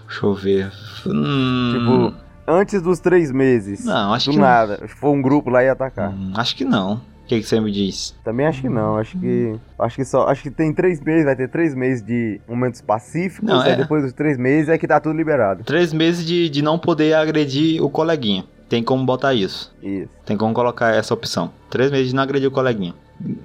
Deixa 0.08 0.26
eu 0.26 0.34
ver. 0.34 0.72
Hum, 1.06 1.74
Tipo, 1.78 2.16
antes 2.48 2.82
dos 2.82 3.00
três 3.00 3.32
meses. 3.32 3.86
não, 3.86 4.16
acho 4.16 4.32
do 4.32 4.32
que 4.32 4.38
não. 4.40 4.46
nada. 4.48 4.80
Se 4.82 4.96
for 4.96 5.12
um 5.12 5.22
grupo 5.22 5.52
lá 5.52 5.64
e 5.64 5.70
atacar. 5.70 6.10
Hum, 6.10 6.32
acho 6.34 6.56
que 6.56 6.66
não. 6.66 7.00
O 7.26 7.28
que, 7.28 7.42
que 7.42 7.48
você 7.48 7.60
me 7.60 7.72
diz? 7.72 8.16
Também 8.24 8.46
acho 8.46 8.62
que 8.62 8.70
não. 8.70 8.98
Acho 8.98 9.18
que. 9.18 9.56
Acho 9.80 9.96
que 9.96 10.06
só. 10.06 10.28
Acho 10.28 10.44
que 10.44 10.52
tem 10.52 10.72
três 10.72 11.02
meses, 11.02 11.26
vai 11.26 11.36
ter 11.36 11.50
três 11.50 11.74
meses 11.74 12.06
de 12.06 12.40
momentos 12.48 12.82
pacíficos. 12.82 13.50
Não, 13.50 13.62
aí 13.62 13.72
é. 13.72 13.76
depois 13.76 14.04
dos 14.04 14.14
três 14.14 14.38
meses 14.38 14.70
é 14.70 14.78
que 14.78 14.88
tá 14.88 15.00
tudo 15.00 15.18
liberado. 15.18 15.64
Três 15.64 15.92
meses 15.92 16.24
de, 16.24 16.48
de 16.50 16.62
não 16.62 16.78
poder 16.78 17.16
agredir 17.16 17.84
o 17.84 17.90
coleguinha. 17.90 18.46
Tem 18.70 18.84
como 18.84 19.04
botar 19.04 19.34
isso. 19.34 19.74
Isso. 19.82 20.08
Tem 20.24 20.38
como 20.38 20.54
colocar 20.54 20.94
essa 20.94 21.16
opção. 21.16 21.52
Três 21.68 21.90
meses 21.90 22.10
de 22.10 22.16
não 22.16 22.22
agredir 22.22 22.48
o 22.48 22.52
coleguinha. 22.52 22.94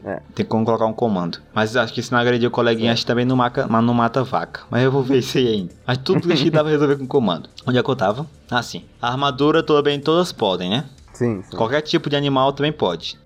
É. 0.04 0.20
Tem 0.34 0.44
como 0.44 0.62
colocar 0.62 0.84
um 0.84 0.92
comando. 0.92 1.38
Mas 1.54 1.74
acho 1.74 1.94
que 1.94 2.02
se 2.02 2.12
não 2.12 2.18
agredir 2.18 2.48
o 2.48 2.50
coleguinha, 2.50 2.92
acho 2.92 3.02
que 3.02 3.06
também 3.06 3.24
não, 3.24 3.36
maca, 3.36 3.66
não 3.66 3.94
mata 3.94 4.22
vaca. 4.22 4.60
Mas 4.70 4.82
eu 4.82 4.92
vou 4.92 5.02
ver 5.02 5.18
isso 5.18 5.38
aí 5.38 5.48
ainda. 5.48 5.72
Mas 5.86 5.96
tudo 5.98 6.28
que 6.28 6.50
dá 6.50 6.60
pra 6.62 6.70
resolver 6.70 6.96
com 6.96 7.06
comando. 7.06 7.48
Onde 7.66 7.78
é 7.78 7.82
que 7.82 7.88
eu 7.88 7.96
tava? 7.96 8.26
Ah, 8.50 8.62
sim. 8.62 8.84
A 9.00 9.10
armadura 9.10 9.62
também 9.62 9.98
todas 9.98 10.32
podem, 10.32 10.68
né? 10.68 10.84
Sim, 11.12 11.42
sim. 11.42 11.56
Qualquer 11.56 11.82
tipo 11.82 12.10
de 12.10 12.16
animal 12.16 12.52
também 12.52 12.72
pode. 12.72 13.18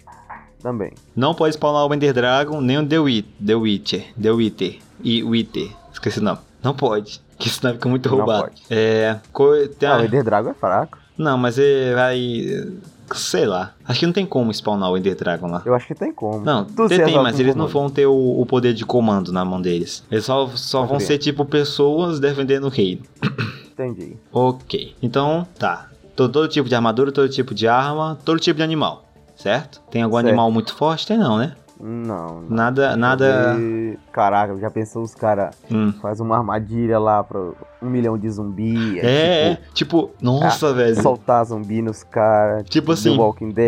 Também. 0.65 0.93
Não 1.15 1.35
pode 1.35 1.53
spawnar 1.55 1.87
o 1.87 1.95
Ender 1.95 2.15
Dragon, 2.15 2.59
nem 2.61 2.79
o 2.79 2.87
The, 2.89 2.99
Wit 2.99 3.29
The 3.47 3.55
Witcher. 3.55 4.05
The 4.21 4.31
Wither. 4.33 4.79
E 5.03 5.23
Wither. 5.23 5.69
Esqueci 5.93 6.21
o 6.21 6.23
nome. 6.23 6.39
Não 6.63 6.75
pode. 6.75 7.21
Que 7.39 7.51
senão 7.51 7.75
fica 7.75 7.87
muito 7.87 8.09
Não 8.09 8.17
roubado. 8.17 8.45
pode. 8.45 8.63
É. 8.71 9.21
Tem 9.79 9.87
Ah, 9.89 9.97
a- 9.97 9.99
o 10.01 10.05
Ender 10.07 10.25
Dragon 10.25 10.49
é 10.51 10.55
fraco. 10.55 10.97
Não, 11.19 11.37
mas 11.37 11.59
ele 11.59 11.95
vai. 11.95 12.75
Sei 13.15 13.45
lá. 13.45 13.75
Acho 13.85 14.01
que 14.01 14.07
não 14.07 14.13
tem 14.15 14.25
como 14.25 14.51
spawnar 14.55 14.91
o 14.91 14.97
Ender 14.97 15.15
Dragon 15.15 15.49
lá. 15.49 15.61
Eu 15.67 15.75
acho 15.75 15.87
que 15.87 15.95
tem 15.95 16.11
como. 16.11 16.41
Não, 16.43 16.65
Tu 16.65 16.89
tem, 16.89 17.05
tem, 17.05 17.23
mas 17.23 17.39
eles 17.39 17.55
não 17.55 17.67
comando. 17.67 17.73
vão 17.89 17.91
ter 17.91 18.07
o, 18.07 18.41
o 18.41 18.47
poder 18.47 18.73
de 18.73 18.87
comando 18.87 19.31
na 19.31 19.45
mão 19.45 19.61
deles. 19.61 20.03
Eles 20.11 20.25
só, 20.25 20.49
só 20.55 20.87
vão 20.87 20.99
ser 20.99 21.19
tipo 21.19 21.45
pessoas 21.45 22.19
defendendo 22.19 22.65
o 22.65 22.71
reino. 22.71 23.03
Entendi. 23.71 24.17
Ok. 24.33 24.97
Então, 25.03 25.47
tá. 25.59 25.91
Todo, 26.17 26.33
todo 26.33 26.49
tipo 26.49 26.69
de 26.69 26.75
armadura, 26.75 27.13
todo 27.13 27.29
tipo 27.29 27.53
de 27.55 27.69
arma, 27.69 28.19
todo 28.25 28.41
tipo 28.41 28.57
de 28.57 28.63
animal. 28.63 29.04
Certo? 29.45 29.83
Tem 29.91 30.01
algum 30.03 30.17
Certo. 30.17 30.27
animal 30.29 30.51
muito 30.51 30.75
forte? 30.75 31.07
Tem 31.07 31.19
não, 31.19 31.37
né? 31.37 31.53
Não. 31.79 32.41
não. 32.41 32.43
Nada, 32.49 32.97
nada. 32.97 33.57
E, 33.59 33.99
Caraca, 34.11 34.57
já 34.57 34.71
pensou 34.71 35.03
os 35.03 35.15
caras 35.15 35.55
Hum. 35.71 35.93
faz 36.01 36.19
uma 36.19 36.39
armadilha 36.39 36.99
lá 36.99 37.23
pra 37.23 37.39
um 37.83 37.91
milhão 37.91 38.17
de 38.17 38.31
zumbi? 38.31 38.99
É, 39.01 39.51
é, 39.51 39.59
tipo, 39.75 40.11
nossa, 40.23 40.69
tipo, 40.69 40.75
velho. 40.75 41.03
soltar 41.03 41.45
zumbi 41.45 41.83
nos 41.83 42.03
caras. 42.03 42.65
Tipo 42.71 42.93
assim. 42.93 43.15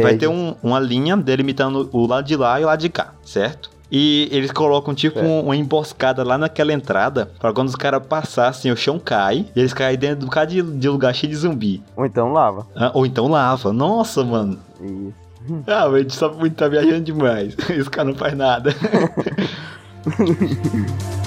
Vai 0.02 0.16
ter 0.16 0.28
um- 0.28 0.54
uma 0.62 0.80
linha 0.80 1.14
delimitando 1.14 1.90
o 1.92 2.06
lado 2.06 2.26
de 2.26 2.36
lá 2.36 2.58
e 2.58 2.64
o 2.64 2.66
lado 2.68 2.80
de 2.80 2.88
cá, 2.88 3.12
certo? 3.22 3.68
E 3.92 4.28
eles 4.32 4.50
colocam 4.50 4.94
tipo 4.94 5.20
um- 5.20 5.42
uma 5.44 5.56
emboscada 5.56 6.24
lá 6.24 6.38
naquela 6.38 6.72
entrada 6.72 7.30
pra 7.38 7.52
quando 7.52 7.68
os 7.68 7.76
caras 7.76 8.04
passassem, 8.06 8.72
o 8.72 8.76
chão 8.76 8.98
cai 8.98 9.46
e 9.54 9.60
eles 9.60 9.72
caem 9.74 9.96
dentro 9.98 10.20
do 10.20 10.26
bocado 10.26 10.50
de, 10.52 10.62
de 10.62 10.88
lugar 10.88 11.14
cheio 11.14 11.30
de 11.30 11.36
zumbi. 11.38 11.82
Ou 11.96 12.06
então 12.06 12.32
lava. 12.32 12.66
Ah, 12.74 12.90
ou 12.94 13.04
então 13.04 13.28
lava. 13.28 13.72
Nossa, 13.72 14.24
mano. 14.24 14.58
Isso. 14.80 15.25
Ah, 15.66 15.86
a 15.86 15.98
gente 15.98 16.14
só 16.14 16.32
muito 16.32 16.56
tá 16.56 16.68
viajando 16.68 17.04
demais. 17.04 17.54
Esse 17.70 17.90
cara 17.90 18.08
não 18.08 18.14
faz 18.14 18.36
nada. 18.36 18.74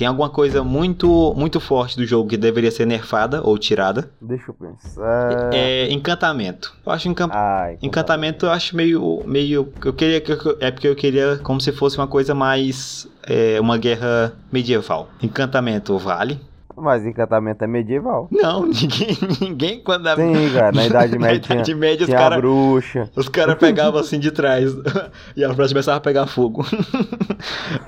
Tem 0.00 0.06
alguma 0.08 0.30
coisa 0.30 0.64
muito, 0.64 1.34
muito 1.36 1.60
forte 1.60 1.94
do 1.94 2.06
jogo 2.06 2.26
que 2.30 2.38
deveria 2.38 2.70
ser 2.70 2.86
nerfada 2.86 3.42
ou 3.46 3.58
tirada? 3.58 4.10
Deixa 4.18 4.44
eu 4.48 4.54
pensar. 4.54 5.50
É 5.52 5.92
encantamento. 5.92 6.74
Eu 6.86 6.90
acho 6.90 7.06
encam- 7.06 7.28
Ai, 7.30 7.76
encantamento 7.82 8.46
eu 8.46 8.50
acho 8.50 8.74
meio 8.74 9.22
meio 9.26 9.70
eu 9.84 9.92
queria 9.92 10.16
é 10.60 10.70
porque 10.70 10.88
eu 10.88 10.96
queria 10.96 11.36
como 11.42 11.60
se 11.60 11.70
fosse 11.70 11.98
uma 11.98 12.06
coisa 12.06 12.34
mais 12.34 13.06
é, 13.24 13.60
uma 13.60 13.76
guerra 13.76 14.32
medieval. 14.50 15.10
Encantamento 15.22 15.98
vale? 15.98 16.40
Mas 16.76 17.04
encantamento 17.04 17.62
é 17.64 17.66
medieval. 17.66 18.28
Não, 18.30 18.66
ninguém 18.66 19.18
ninguém 19.40 19.80
quando 19.82 20.06
a, 20.06 20.16
Sim, 20.16 20.50
cara. 20.52 20.72
Na 20.72 20.86
Idade 20.86 21.12
na 21.18 21.26
Média 21.26 21.44
Idade 21.46 21.62
tinha, 21.64 21.76
Média 21.76 22.02
os 22.02 22.06
tinha 22.06 22.18
a 22.18 22.22
caras 22.22 22.38
bruxa. 22.38 23.10
os 23.16 23.28
cara 23.28 23.56
pegavam 23.56 24.00
assim 24.00 24.18
de 24.18 24.30
trás 24.30 24.72
e 25.36 25.44
a 25.44 25.52
frase 25.54 25.72
começava 25.72 25.98
a 25.98 26.00
pegar 26.00 26.26
fogo. 26.26 26.64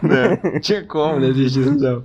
não, 0.02 0.60
tinha 0.60 0.84
como, 0.84 1.24
isso 1.24 1.60
não. 1.78 2.04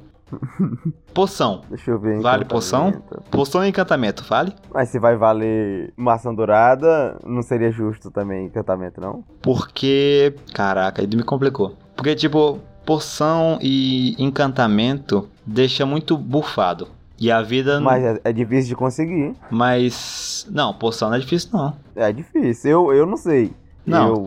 Poção. 1.13 1.61
Deixa 1.69 1.91
eu 1.91 1.99
ver. 1.99 2.19
Vale 2.19 2.43
poção? 2.45 3.01
Poção 3.31 3.63
e 3.65 3.69
encantamento, 3.69 4.23
vale? 4.27 4.53
Mas 4.73 4.89
se 4.89 4.99
vai 4.99 5.15
valer 5.15 5.93
maçã 5.95 6.33
dourada, 6.33 7.17
não 7.25 7.41
seria 7.41 7.71
justo 7.71 8.11
também 8.11 8.45
encantamento, 8.45 8.99
não? 8.99 9.23
Porque. 9.41 10.35
Caraca, 10.53 11.01
aí 11.01 11.07
me 11.07 11.23
complicou. 11.23 11.75
Porque, 11.95 12.13
tipo, 12.13 12.59
poção 12.85 13.57
e 13.61 14.15
encantamento 14.21 15.27
deixa 15.47 15.85
muito 15.85 16.17
bufado. 16.17 16.89
E 17.19 17.31
a 17.31 17.41
vida. 17.41 17.79
Mas 17.81 18.03
é, 18.03 18.21
é 18.25 18.31
difícil 18.33 18.69
de 18.69 18.75
conseguir. 18.75 19.33
Mas. 19.49 20.45
Não, 20.51 20.71
poção 20.73 21.09
não 21.09 21.15
é 21.17 21.19
difícil, 21.19 21.49
não. 21.53 21.73
É 21.95 22.11
difícil. 22.13 22.69
Eu, 22.69 22.93
eu 22.93 23.05
não 23.07 23.17
sei. 23.17 23.51
Não, 23.85 24.09
eu, 24.09 24.17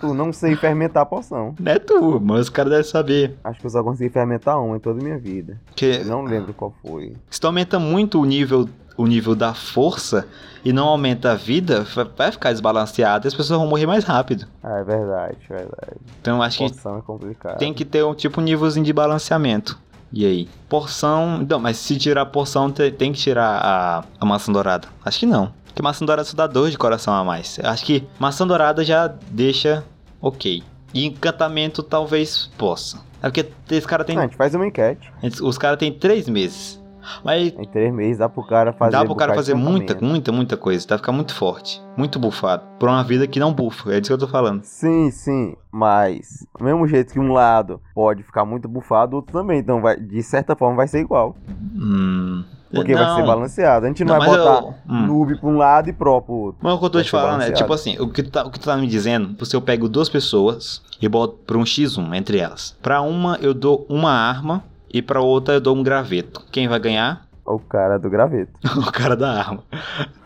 tu- 0.00 0.14
não 0.14 0.32
sei 0.32 0.56
fermentar 0.56 1.04
poção. 1.04 1.54
Não 1.60 1.70
é 1.72 1.78
tu, 1.78 2.18
mas 2.18 2.40
os 2.40 2.48
caras 2.48 2.70
devem 2.70 2.86
saber. 2.86 3.36
Acho 3.44 3.60
que 3.60 3.66
eu 3.66 3.70
só 3.70 3.82
consegui 3.84 4.08
fermentar 4.08 4.58
uma 4.58 4.76
em 4.76 4.80
toda 4.80 4.98
a 5.00 5.04
minha 5.04 5.18
vida. 5.18 5.60
Que 5.76 5.98
Eu 6.00 6.06
não 6.06 6.22
lembro 6.24 6.54
qual 6.54 6.72
foi. 6.82 7.12
se 7.28 7.38
tu 7.38 7.46
aumenta 7.46 7.78
muito 7.78 8.18
o 8.18 8.24
nível, 8.24 8.66
o 8.96 9.06
nível 9.06 9.34
da 9.36 9.52
força 9.52 10.26
e 10.64 10.72
não 10.72 10.86
aumenta 10.88 11.32
a 11.32 11.34
vida, 11.34 11.82
va- 11.94 12.04
vai 12.16 12.32
ficar 12.32 12.52
desbalanceado 12.52 13.26
e 13.26 13.28
as 13.28 13.34
pessoas 13.34 13.58
vão 13.58 13.68
morrer 13.68 13.86
mais 13.86 14.02
rápido. 14.02 14.46
Ah, 14.62 14.78
é 14.78 14.82
verdade, 14.84 15.36
é 15.50 15.54
verdade. 15.56 15.96
Então 16.22 16.40
acho 16.42 16.58
que 16.58 16.72
Poção 16.72 16.96
é 16.96 17.02
complicado. 17.02 17.58
tem 17.58 17.74
que 17.74 17.84
ter 17.84 18.02
um 18.02 18.14
tipo 18.14 18.40
um 18.40 18.44
nívelzinho 18.44 18.84
de 18.86 18.94
balanceamento. 18.94 19.78
E 20.12 20.26
aí? 20.26 20.48
Porção. 20.68 21.38
Não, 21.48 21.58
mas 21.58 21.76
se 21.78 21.96
tirar 21.96 22.22
a 22.22 22.26
porção, 22.26 22.70
te- 22.70 22.90
tem 22.90 23.12
que 23.12 23.18
tirar 23.18 23.58
a, 23.62 24.04
a 24.20 24.24
maçã 24.26 24.52
dourada. 24.52 24.88
Acho 25.04 25.20
que 25.20 25.26
não. 25.26 25.52
Porque 25.66 25.80
maçã 25.82 26.04
dourada 26.04 26.26
só 26.28 26.36
dá 26.36 26.46
dois 26.46 26.70
de 26.72 26.78
coração 26.78 27.14
a 27.14 27.24
mais. 27.24 27.58
Acho 27.62 27.84
que 27.84 28.04
maçã 28.18 28.46
dourada 28.46 28.84
já 28.84 29.06
deixa 29.30 29.82
ok. 30.20 30.62
E 30.92 31.06
encantamento 31.06 31.82
talvez 31.82 32.50
possa. 32.58 32.98
É 33.22 33.30
porque 33.30 33.48
esse 33.70 33.86
cara 33.86 34.04
tem. 34.04 34.16
Ah, 34.18 34.20
a 34.20 34.22
gente 34.24 34.36
faz 34.36 34.54
uma 34.54 34.66
enquete. 34.66 35.10
Os 35.42 35.56
caras 35.56 35.78
têm 35.78 35.92
três 35.92 36.28
meses. 36.28 36.81
Mas 37.24 37.52
Em 37.58 37.64
três 37.66 37.92
meses 37.92 38.18
dá 38.18 38.28
pro 38.28 38.42
cara 38.46 38.72
fazer. 38.72 38.92
dá 38.92 39.04
pro 39.04 39.14
cara 39.14 39.34
fazer 39.34 39.54
muita, 39.54 39.70
encantamento. 39.92 40.04
muita, 40.04 40.32
muita 40.32 40.56
coisa. 40.56 40.86
Pra 40.86 40.98
ficar 40.98 41.12
muito 41.12 41.34
forte. 41.34 41.80
Muito 41.96 42.18
bufado. 42.18 42.62
Por 42.78 42.88
uma 42.88 43.02
vida 43.04 43.26
que 43.26 43.38
não 43.40 43.52
bufa. 43.52 43.92
É 43.94 44.00
disso 44.00 44.10
que 44.10 44.14
eu 44.22 44.26
tô 44.26 44.32
falando. 44.32 44.62
Sim, 44.64 45.10
sim, 45.10 45.54
mas 45.70 46.46
do 46.58 46.64
mesmo 46.64 46.86
jeito 46.86 47.12
que 47.12 47.20
um 47.20 47.32
lado 47.32 47.80
pode 47.94 48.22
ficar 48.22 48.44
muito 48.44 48.68
bufado, 48.68 49.14
o 49.14 49.16
outro 49.16 49.32
também. 49.32 49.58
Então, 49.58 49.80
vai, 49.80 49.98
de 49.98 50.22
certa 50.22 50.54
forma, 50.56 50.76
vai 50.76 50.88
ser 50.88 51.00
igual. 51.00 51.36
Hum. 51.74 52.44
Porque 52.74 52.94
vai 52.94 53.04
ser 53.14 53.20
não. 53.20 53.26
balanceado. 53.26 53.84
A 53.84 53.88
gente 53.88 54.02
não, 54.02 54.14
Não, 54.18 54.20
vai 54.26 54.30
botar 54.30 54.62
eu- 54.62 54.74
hum. 54.88 55.06
noob 55.06 55.36
pra 55.38 55.48
um 55.50 55.56
lado 55.58 55.90
e 55.90 55.92
pro 55.92 56.22
pro 56.22 56.32
outro. 56.34 56.58
Mas 56.62 56.72
o 56.72 56.78
que 56.78 56.84
eu 56.86 56.90
tô 56.90 56.98
Vai 56.98 57.04
te 57.04 57.10
falando 57.10 57.42
é, 57.42 57.50
tipo 57.52 57.70
assim, 57.70 57.98
o 57.98 58.08
que, 58.08 58.22
tu 58.22 58.30
tá, 58.30 58.44
o 58.46 58.50
que 58.50 58.58
tu 58.58 58.64
tá 58.64 58.76
me 58.78 58.86
dizendo, 58.86 59.44
se 59.44 59.54
eu 59.54 59.60
pego 59.60 59.90
duas 59.90 60.08
pessoas 60.08 60.80
e 61.00 61.06
boto 61.06 61.34
pra 61.46 61.58
um 61.58 61.64
X1 61.64 62.14
entre 62.14 62.38
elas. 62.38 62.74
Pra 62.80 63.02
uma 63.02 63.36
eu 63.42 63.52
dou 63.52 63.84
uma 63.90 64.10
arma 64.12 64.64
e 64.92 65.00
pra 65.00 65.20
outra 65.20 65.54
eu 65.54 65.60
dou 65.60 65.76
um 65.76 65.82
graveto. 65.82 66.42
Quem 66.50 66.68
vai 66.68 66.78
ganhar? 66.78 67.26
O 67.44 67.58
cara 67.58 67.98
do 67.98 68.08
graveto. 68.10 68.52
o 68.76 68.92
cara 68.92 69.16
da 69.16 69.32
arma. 69.32 69.64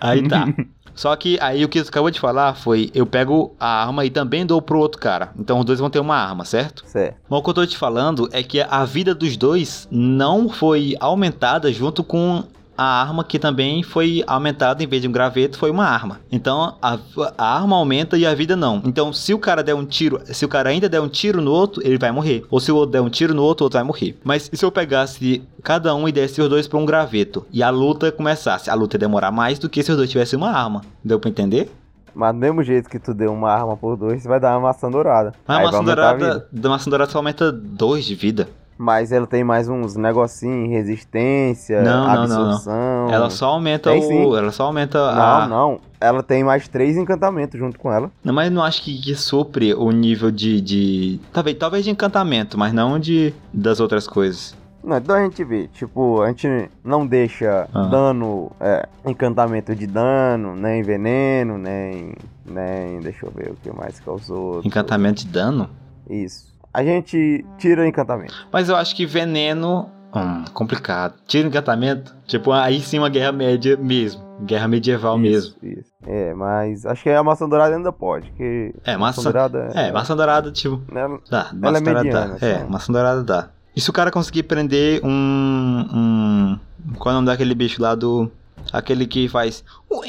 Aí 0.00 0.26
tá. 0.26 0.46
Só 0.94 1.14
que 1.14 1.38
aí 1.42 1.62
o 1.62 1.68
que 1.68 1.82
tu 1.82 1.88
acabou 1.90 2.10
de 2.10 2.18
falar 2.18 2.54
foi, 2.54 2.90
eu 2.94 3.04
pego 3.04 3.54
a 3.60 3.84
arma 3.84 4.06
e 4.06 4.10
também 4.10 4.46
dou 4.46 4.62
pro 4.62 4.78
outro 4.78 4.98
cara. 4.98 5.30
Então 5.38 5.58
os 5.58 5.64
dois 5.64 5.78
vão 5.78 5.90
ter 5.90 6.00
uma 6.00 6.16
arma, 6.16 6.46
certo? 6.46 6.84
Certo. 6.86 7.18
Mas 7.28 7.38
o 7.38 7.42
que 7.42 7.50
eu 7.50 7.54
tô 7.54 7.66
te 7.66 7.76
falando 7.76 8.28
é 8.32 8.42
que 8.42 8.62
a 8.62 8.82
vida 8.86 9.14
dos 9.14 9.36
dois 9.36 9.86
não 9.90 10.48
foi 10.48 10.96
aumentada 10.98 11.70
junto 11.70 12.02
com 12.02 12.44
a 12.76 12.84
arma 12.84 13.24
que 13.24 13.38
também 13.38 13.82
foi 13.82 14.22
aumentada 14.26 14.82
em 14.82 14.86
vez 14.86 15.02
de 15.02 15.08
um 15.08 15.12
graveto, 15.12 15.58
foi 15.58 15.70
uma 15.70 15.86
arma. 15.86 16.20
Então 16.30 16.76
a, 16.80 16.98
a 17.36 17.56
arma 17.56 17.76
aumenta 17.76 18.16
e 18.16 18.26
a 18.26 18.34
vida 18.34 18.56
não. 18.56 18.82
Então 18.84 19.12
se 19.12 19.32
o 19.32 19.38
cara 19.38 19.62
der 19.62 19.74
um 19.74 19.84
tiro, 19.84 20.20
se 20.24 20.44
o 20.44 20.48
cara 20.48 20.70
ainda 20.70 20.88
der 20.88 21.00
um 21.00 21.08
tiro 21.08 21.40
no 21.40 21.50
outro, 21.50 21.82
ele 21.84 21.98
vai 21.98 22.10
morrer. 22.10 22.44
Ou 22.50 22.60
se 22.60 22.70
o 22.70 22.76
outro 22.76 22.92
der 22.92 23.00
um 23.00 23.10
tiro 23.10 23.34
no 23.34 23.42
outro, 23.42 23.64
o 23.64 23.66
outro 23.66 23.78
vai 23.78 23.86
morrer. 23.86 24.18
Mas 24.24 24.48
e 24.52 24.56
se 24.56 24.64
eu 24.64 24.72
pegasse 24.72 25.42
cada 25.62 25.94
um 25.94 26.08
e 26.08 26.12
desse 26.12 26.40
os 26.40 26.48
dois 26.48 26.66
pra 26.68 26.78
um 26.78 26.86
graveto 26.86 27.46
e 27.52 27.62
a 27.62 27.70
luta 27.70 28.12
começasse? 28.12 28.70
A 28.70 28.74
luta 28.74 28.96
ia 28.96 29.00
demorar 29.00 29.30
mais 29.30 29.58
do 29.58 29.68
que 29.68 29.82
se 29.82 29.90
os 29.90 29.96
dois 29.96 30.10
tivessem 30.10 30.36
uma 30.36 30.50
arma. 30.50 30.82
Deu 31.04 31.18
pra 31.18 31.30
entender? 31.30 31.70
Mas 32.14 32.32
do 32.32 32.38
mesmo 32.38 32.62
jeito 32.62 32.88
que 32.88 32.98
tu 32.98 33.12
deu 33.12 33.30
uma 33.30 33.50
arma 33.50 33.76
por 33.76 33.94
dois, 33.94 34.22
você 34.22 34.28
vai 34.28 34.40
dar 34.40 34.52
uma 34.56 34.68
maçã 34.68 34.90
dourada. 34.90 35.34
Mas 35.46 35.58
a 35.58 35.62
maçã 35.62 35.78
a 35.78 35.82
dourada, 35.82 36.48
da 36.50 36.68
maçã 36.70 36.90
dourada 36.90 37.10
só 37.10 37.18
aumenta 37.18 37.52
dois 37.52 38.06
de 38.06 38.14
vida. 38.14 38.48
Mas 38.78 39.10
ela 39.10 39.26
tem 39.26 39.42
mais 39.42 39.68
uns 39.68 39.96
negocinhos, 39.96 40.70
resistência, 40.70 41.82
Não, 41.82 42.06
não, 42.06 42.06
não, 42.06 42.14
não. 42.28 42.44
absorção. 42.46 43.08
Ela 43.10 43.30
só 43.30 43.46
aumenta 43.46 43.90
Tem 43.90 44.00
o. 44.00 44.02
sim. 44.06 44.36
Ela 44.36 44.52
só 44.52 44.64
aumenta 44.64 44.98
Não, 44.98 45.22
a. 45.22 45.46
não. 45.48 45.80
Ela 46.00 46.22
tem 46.22 46.44
mais 46.44 46.68
três 46.68 46.96
encantamentos 46.96 47.58
junto 47.58 47.78
com 47.78 47.90
ela. 47.90 48.10
Não, 48.22 48.34
mas 48.34 48.50
não 48.52 48.62
acho 48.62 48.82
que, 48.82 49.00
que 49.00 49.14
supre 49.14 49.72
o 49.72 49.90
nível 49.90 50.30
de, 50.30 50.60
de. 50.60 51.20
Talvez, 51.32 51.56
talvez 51.56 51.84
de 51.84 51.90
encantamento, 51.90 52.58
mas 52.58 52.72
não 52.72 52.98
de 52.98 53.32
das 53.52 53.80
outras 53.80 54.06
coisas. 54.06 54.54
Não, 54.84 54.98
então 54.98 55.16
a 55.16 55.22
gente 55.24 55.42
vê, 55.42 55.66
tipo, 55.68 56.20
a 56.22 56.28
gente 56.28 56.70
não 56.84 57.04
deixa 57.06 57.66
Ah. 57.74 57.82
dano, 57.86 58.52
é, 58.60 58.86
encantamento 59.04 59.74
de 59.74 59.84
dano, 59.86 60.54
nem 60.54 60.80
veneno, 60.82 61.58
nem, 61.58 62.12
nem, 62.44 63.00
deixa 63.00 63.26
eu 63.26 63.32
ver 63.34 63.50
o 63.50 63.56
que 63.56 63.70
mais 63.76 63.98
causou. 63.98 64.60
Encantamento 64.64 65.22
de 65.24 65.28
dano? 65.32 65.68
Isso. 66.08 66.54
A 66.76 66.84
gente 66.84 67.42
tira 67.56 67.88
encantamento. 67.88 68.34
Mas 68.52 68.68
eu 68.68 68.76
acho 68.76 68.94
que 68.94 69.06
veneno. 69.06 69.88
Hum, 70.14 70.44
complicado. 70.52 71.14
Tira 71.26 71.46
o 71.46 71.48
encantamento. 71.48 72.14
Tipo, 72.26 72.52
aí 72.52 72.80
sim 72.80 72.98
uma 72.98 73.08
guerra 73.08 73.32
média 73.32 73.76
mesmo. 73.78 74.22
Guerra 74.42 74.68
medieval 74.68 75.16
mesmo. 75.16 75.54
Isso, 75.62 75.80
isso. 75.80 75.90
É, 76.06 76.34
mas 76.34 76.84
acho 76.84 77.02
que 77.02 77.08
a 77.08 77.22
maçã 77.22 77.48
dourada 77.48 77.74
ainda 77.74 77.90
pode, 77.90 78.30
que 78.32 78.74
É, 78.84 78.92
a 78.92 78.98
maçã- 78.98 79.22
dourada... 79.22 79.70
É, 79.74 79.90
maçã 79.90 80.14
dourada, 80.14 80.52
tipo. 80.52 80.82
ela- 80.94 81.18
Dá. 81.30 81.48
Ela 81.50 81.54
maçã 81.54 81.76
é 81.78 81.80
dourada 81.80 82.04
mediana, 82.04 82.36
dá. 82.38 82.46
É, 82.46 82.58
só. 82.60 82.68
maçã 82.68 82.92
dourada 82.92 83.22
dá. 83.24 83.48
E 83.74 83.80
se 83.80 83.88
o 83.88 83.92
cara 83.94 84.10
conseguir 84.10 84.42
prender 84.42 85.00
um. 85.02 85.86
um 85.94 86.58
qual 86.98 87.10
é 87.10 87.14
o 87.14 87.16
nome 87.16 87.26
daquele 87.28 87.54
bicho 87.54 87.80
lá 87.80 87.94
do. 87.94 88.30
Aquele 88.72 89.06
que 89.06 89.28
faz. 89.28 89.64
Ui! 89.90 90.08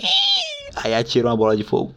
Aí 0.83 0.93
atira 0.93 1.27
uma 1.29 1.37
bola 1.37 1.55
de 1.55 1.63
fogo. 1.63 1.93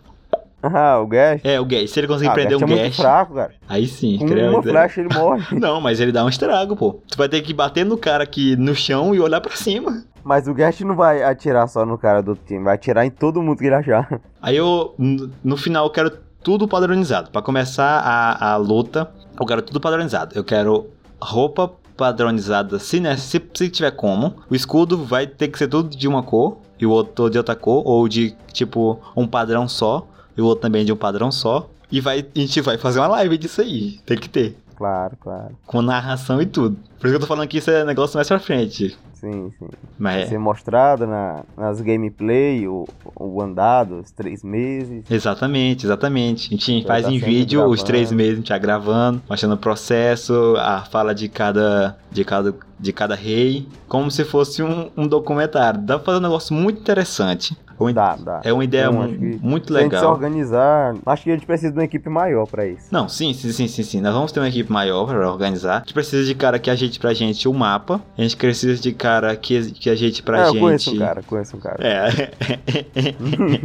Ah, 0.63 0.99
o 1.01 1.07
Gash. 1.07 1.41
É, 1.45 1.59
o 1.61 1.65
Gash. 1.65 1.91
Se 1.91 2.01
ele 2.01 2.07
conseguir 2.07 2.29
Ah, 2.29 2.33
o 2.33 2.35
prender 2.35 2.59
Gash 2.59 2.61
um 2.63 2.65
é 2.65 2.69
muito 2.77 2.83
Gash. 2.89 2.97
fraco, 2.97 3.35
cara. 3.35 3.53
Aí 3.69 3.87
sim, 3.87 4.19
Com 4.19 4.27
creio. 4.27 4.51
uma 4.51 4.63
flecha 4.63 5.01
ele 5.01 5.15
morre. 5.15 5.43
Não, 5.59 5.81
mas 5.81 6.01
ele 6.01 6.13
dá 6.13 6.25
um 6.25 6.29
estrago, 6.29 6.77
pô. 6.77 7.01
Tu 7.09 7.17
vai 7.17 7.29
ter 7.29 7.41
que 7.43 7.55
bater 7.55 7.85
no 7.87 7.97
cara 7.97 8.25
aqui 8.25 8.57
no 8.57 8.75
chão 8.75 9.15
e 9.15 9.21
olhar 9.21 9.41
pra 9.41 9.57
cima. 9.57 10.05
Mas 10.23 10.47
o 10.47 10.53
Gash 10.53 10.81
não 10.83 10.95
vai 10.95 11.23
atirar 11.23 11.67
só 11.67 11.87
no 11.87 11.97
cara 11.97 12.23
do 12.23 12.33
outro 12.33 12.45
time, 12.47 12.63
vai 12.63 12.75
atirar 12.75 13.07
em 13.07 13.11
todo 13.11 13.41
mundo 13.43 13.57
que 13.59 13.65
ele 13.65 13.75
achar. 13.75 14.21
Aí 14.43 14.55
eu, 14.55 14.95
no 15.43 15.57
final, 15.57 15.87
eu 15.87 15.91
quero 15.91 16.11
tudo 16.43 16.69
padronizado. 16.69 17.31
Pra 17.31 17.41
começar 17.41 18.01
a, 18.01 18.53
a 18.53 18.57
luta, 18.57 19.11
eu 19.41 19.47
quero 19.47 19.63
tudo 19.63 19.81
padronizado. 19.81 20.37
Eu 20.37 20.45
quero 20.45 20.89
roupa 21.19 21.73
padronizada, 21.97 22.79
se, 22.79 23.01
né, 23.01 23.17
se, 23.17 23.43
se 23.55 23.69
tiver 23.71 23.91
como. 23.93 24.35
O 24.51 24.55
escudo 24.55 24.99
vai 25.05 25.27
ter 25.27 25.49
que 25.49 25.57
ser 25.59 25.69
tudo 25.69 25.89
de 25.97 26.07
uma 26.09 26.23
cor. 26.23 26.59
e 26.79 26.85
o 26.87 26.91
outro 26.91 27.29
de 27.31 27.37
outra 27.39 27.55
cor, 27.55 27.83
ou 27.87 28.09
de 28.09 28.35
tipo 28.53 28.99
um 29.17 29.27
padrão 29.27 29.69
só, 29.69 30.07
e 30.37 30.41
o 30.43 30.47
outro 30.47 30.63
também 30.63 30.85
de 30.85 30.93
um 30.93 30.97
padrão 30.97 31.31
só. 31.31 31.69
E 31.91 32.01
vai, 32.01 32.21
a 32.35 32.39
gente 32.39 32.61
vai 32.61 32.79
fazer 32.79 33.01
uma 33.01 33.09
live 33.09 33.37
disso 33.37 33.61
aí. 33.61 33.99
Tem 34.07 34.17
que 34.17 34.29
ter. 34.29 34.57
Claro, 34.77 35.17
claro. 35.21 35.57
Com 35.67 35.83
narração 35.83 36.41
e 36.41 36.47
tudo. 36.47 36.77
Por 36.99 37.07
isso 37.07 37.13
que 37.13 37.17
eu 37.17 37.21
tô 37.21 37.27
falando 37.27 37.49
que 37.49 37.59
isso 37.59 37.71
é 37.71 37.85
negócio 37.85 38.17
mais 38.17 38.29
pra 38.29 38.39
frente. 38.39 38.97
Sim, 39.13 39.53
sim. 39.59 39.69
Mas 39.99 40.15
Vai 40.15 40.23
é. 40.23 40.27
ser 40.29 40.39
mostrado 40.39 41.07
na, 41.07 41.43
nas 41.55 41.83
gameplay, 41.83 42.67
o, 42.67 42.89
o 43.15 43.43
andado, 43.43 44.01
os 44.01 44.11
três 44.11 44.43
meses. 44.43 45.05
Exatamente, 45.11 45.85
exatamente. 45.85 46.47
A 46.47 46.51
gente 46.57 46.81
Já 46.81 46.87
faz 46.89 47.05
tá 47.05 47.13
em 47.13 47.19
vídeo 47.19 47.61
os 47.61 47.67
gravando. 47.67 47.85
três 47.85 48.11
meses, 48.11 48.33
a 48.33 48.37
gente 48.37 48.49
vai 48.49 48.59
gravando, 48.61 49.21
mostrando 49.29 49.55
o 49.57 49.59
processo, 49.59 50.55
a 50.57 50.81
fala 50.87 51.15
de 51.15 51.29
cada, 51.29 51.99
de 52.11 52.25
cada, 52.25 52.55
de 52.79 52.93
cada 52.95 53.15
rei, 53.15 53.69
como 53.87 54.11
se 54.11 54.25
fosse 54.25 54.63
um, 54.63 54.89
um 54.97 55.07
documentário. 55.07 55.83
Dá 55.83 55.97
pra 55.99 56.07
fazer 56.07 56.19
um 56.19 56.23
negócio 56.23 56.55
muito 56.55 56.81
interessante. 56.81 57.55
Uma- 57.81 57.93
Dá, 57.95 58.15
dá. 58.17 58.41
É 58.45 58.53
uma 58.53 58.63
ideia 58.63 58.87
Então, 58.89 59.09
muito 59.41 59.73
Se 59.73 59.79
a 59.79 59.81
gente 59.83 59.91
se 59.91 59.97
legal. 59.97 60.13
organizar, 60.13 60.95
acho 61.07 61.23
que 61.25 61.31
a 61.31 61.35
gente 61.35 61.47
precisa 61.47 61.73
de 61.73 61.79
uma 61.79 61.85
equipe 61.85 62.09
maior 62.11 62.47
pra 62.47 62.67
isso. 62.67 62.87
Não, 62.93 63.09
sim, 63.09 63.33
sim, 63.33 63.51
sim, 63.53 63.67
sim, 63.67 63.83
sim. 63.83 64.01
Nós 64.01 64.13
vamos 64.13 64.31
ter 64.33 64.41
uma 64.41 64.49
equipe 64.49 64.71
maior 64.71 65.07
pra 65.07 65.31
organizar. 65.31 65.77
A 65.77 65.79
gente 65.81 65.95
precisa 65.95 66.25
de 66.25 66.35
cara 66.35 66.59
que 66.59 66.71
ajeite 66.71 66.99
pra 67.01 67.15
gente 67.15 67.49
o 67.49 67.55
mapa. 67.55 68.01
A 68.19 68.23
gente 68.23 68.37
precisa 68.37 68.81
de 68.81 68.93
cara 68.93 69.35
que, 69.35 69.73
que 69.73 69.89
ajeite 69.91 70.23
pra 70.23 70.41
é, 70.41 70.45
gente. 70.47 70.55
eu 70.57 70.61
conheço 70.61 70.95
um 70.95 70.99
cara, 70.99 71.23
conheço 71.23 71.57
um 71.57 71.61
cara. 71.61 71.79
É. 71.87 72.31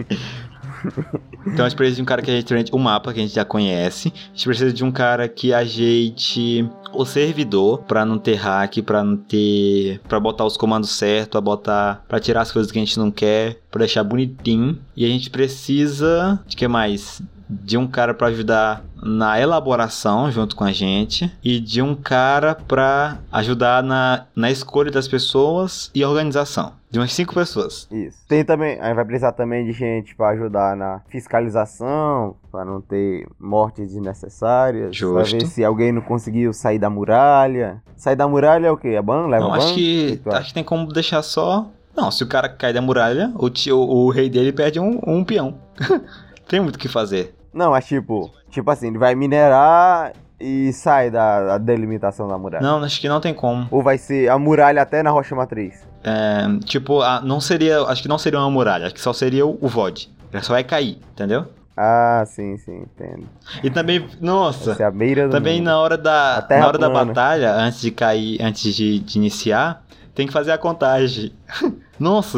então 1.47 1.65
a 1.65 1.69
gente 1.69 1.77
precisa 1.77 1.95
de 1.97 2.01
um 2.01 2.05
cara 2.05 2.21
que 2.21 2.31
ajeite 2.31 2.71
o 2.71 2.79
mapa, 2.79 3.13
que 3.13 3.19
a 3.19 3.21
gente 3.23 3.33
já 3.35 3.45
conhece. 3.45 4.13
A 4.15 4.35
gente 4.35 4.45
precisa 4.45 4.73
de 4.73 4.83
um 4.83 4.91
cara 4.91 5.27
que 5.27 5.53
ajeite 5.53 6.69
o 6.97 7.05
servidor 7.05 7.79
pra 7.83 8.05
não 8.05 8.17
ter 8.17 8.35
hack, 8.35 8.81
pra 8.81 9.03
não 9.03 9.17
ter. 9.17 9.99
pra 10.07 10.19
botar 10.19 10.45
os 10.45 10.57
comandos 10.57 10.91
certos, 10.91 11.31
pra 11.31 11.41
botar. 11.41 12.03
pra 12.07 12.19
tirar 12.19 12.41
as 12.41 12.51
coisas 12.51 12.71
que 12.71 12.77
a 12.77 12.81
gente 12.81 12.97
não 12.99 13.11
quer, 13.11 13.59
pra 13.71 13.79
deixar 13.79 14.03
bonitinho. 14.03 14.77
E 14.95 15.05
a 15.05 15.07
gente 15.07 15.29
precisa. 15.29 16.39
De 16.47 16.55
que 16.55 16.67
mais? 16.67 17.21
De 17.49 17.77
um 17.77 17.85
cara 17.87 18.13
pra 18.13 18.27
ajudar 18.27 18.83
na 19.01 19.39
elaboração 19.39 20.31
junto 20.31 20.55
com 20.55 20.63
a 20.63 20.71
gente 20.71 21.31
e 21.43 21.59
de 21.59 21.81
um 21.81 21.93
cara 21.95 22.55
pra 22.55 23.19
ajudar 23.31 23.83
na, 23.83 24.25
na 24.35 24.49
escolha 24.49 24.89
das 24.89 25.07
pessoas 25.07 25.91
e 25.93 26.03
organização. 26.03 26.73
De 26.89 26.97
umas 26.97 27.13
cinco 27.13 27.33
pessoas. 27.33 27.87
Isso. 27.91 28.17
Tem 28.27 28.43
também, 28.43 28.79
aí 28.79 28.93
vai 28.93 29.03
precisar 29.05 29.33
também 29.33 29.65
de 29.65 29.73
gente 29.73 30.15
pra 30.15 30.29
ajudar 30.29 30.75
na 30.75 31.01
fiscalização, 31.09 32.35
pra 32.51 32.63
não 32.65 32.81
ter 32.81 33.27
mortes 33.39 33.89
desnecessárias. 33.89 34.85
Pra 34.87 34.93
Justo. 34.93 35.37
ver 35.37 35.45
se 35.47 35.63
alguém 35.63 35.91
não 35.91 36.01
conseguiu 36.01 36.53
sair 36.53 36.79
da 36.79 36.89
muralha. 36.89 37.81
Sair 37.95 38.15
da 38.15 38.27
muralha 38.27 38.67
é 38.67 38.71
o 38.71 38.77
quê? 38.77 38.89
É 38.89 39.01
ban? 39.01 39.27
Leva 39.27 39.43
Não, 39.43 39.51
ban? 39.51 39.57
acho 39.57 39.73
que, 39.75 40.21
acha? 40.25 40.37
acho 40.37 40.47
que 40.47 40.53
tem 40.53 40.63
como 40.63 40.87
deixar 40.91 41.21
só. 41.21 41.67
Não, 41.95 42.11
se 42.11 42.23
o 42.23 42.27
cara 42.27 42.49
cai 42.49 42.73
da 42.73 42.81
muralha, 42.81 43.31
o, 43.35 43.49
tio, 43.49 43.77
o 43.79 44.09
rei 44.09 44.29
dele 44.29 44.51
perde 44.51 44.79
um, 44.79 44.99
um 45.05 45.23
peão. 45.23 45.55
tem 46.47 46.59
muito 46.59 46.75
o 46.75 46.79
que 46.79 46.87
fazer. 46.87 47.33
Não, 47.53 47.71
mas 47.71 47.85
tipo, 47.85 48.31
tipo 48.49 48.69
assim, 48.69 48.87
ele 48.87 48.97
vai 48.97 49.15
minerar 49.15 50.13
e 50.39 50.71
sai 50.73 51.09
da, 51.09 51.45
da 51.45 51.57
delimitação 51.57 52.27
da 52.27 52.37
muralha. 52.37 52.61
Não, 52.61 52.83
acho 52.83 52.99
que 52.99 53.07
não 53.07 53.21
tem 53.21 53.33
como. 53.33 53.67
Ou 53.71 53.81
vai 53.81 53.97
ser 53.97 54.29
a 54.29 54.37
muralha 54.37 54.81
até 54.81 55.01
na 55.01 55.09
rocha 55.09 55.33
matriz. 55.35 55.81
É, 56.03 56.45
tipo, 56.65 57.01
a- 57.01 57.21
não 57.21 57.39
seria. 57.39 57.81
Acho 57.83 58.01
que 58.01 58.07
não 58.09 58.17
seria 58.17 58.39
uma 58.39 58.49
muralha, 58.51 58.85
acho 58.85 58.93
que 58.95 59.01
só 59.01 59.13
seria 59.13 59.45
o, 59.45 59.57
o 59.61 59.67
VOD. 59.67 60.09
Ele 60.33 60.43
só 60.43 60.53
vai 60.53 60.63
cair, 60.63 60.99
entendeu? 61.13 61.45
Ah, 61.77 62.23
sim, 62.25 62.57
sim, 62.57 62.83
entendo. 62.83 63.27
E 63.63 63.69
também, 63.69 64.07
nossa, 64.21 64.75
é 64.79 64.85
a 64.85 64.91
beira 64.91 65.27
do 65.27 65.31
também 65.31 65.57
mundo. 65.57 65.65
na 65.65 65.79
hora 65.79 65.97
da, 65.97 66.45
na 66.49 66.67
hora 66.67 66.77
da 66.77 66.89
plana. 66.89 67.05
batalha, 67.13 67.53
antes 67.53 67.81
de 67.81 67.91
cair, 67.91 68.41
antes 68.41 68.73
de, 68.75 68.99
de 68.99 69.17
iniciar, 69.17 69.83
tem 70.13 70.25
que 70.27 70.31
fazer 70.33 70.51
a 70.51 70.57
contagem. 70.57 71.33
Nossa, 71.99 72.37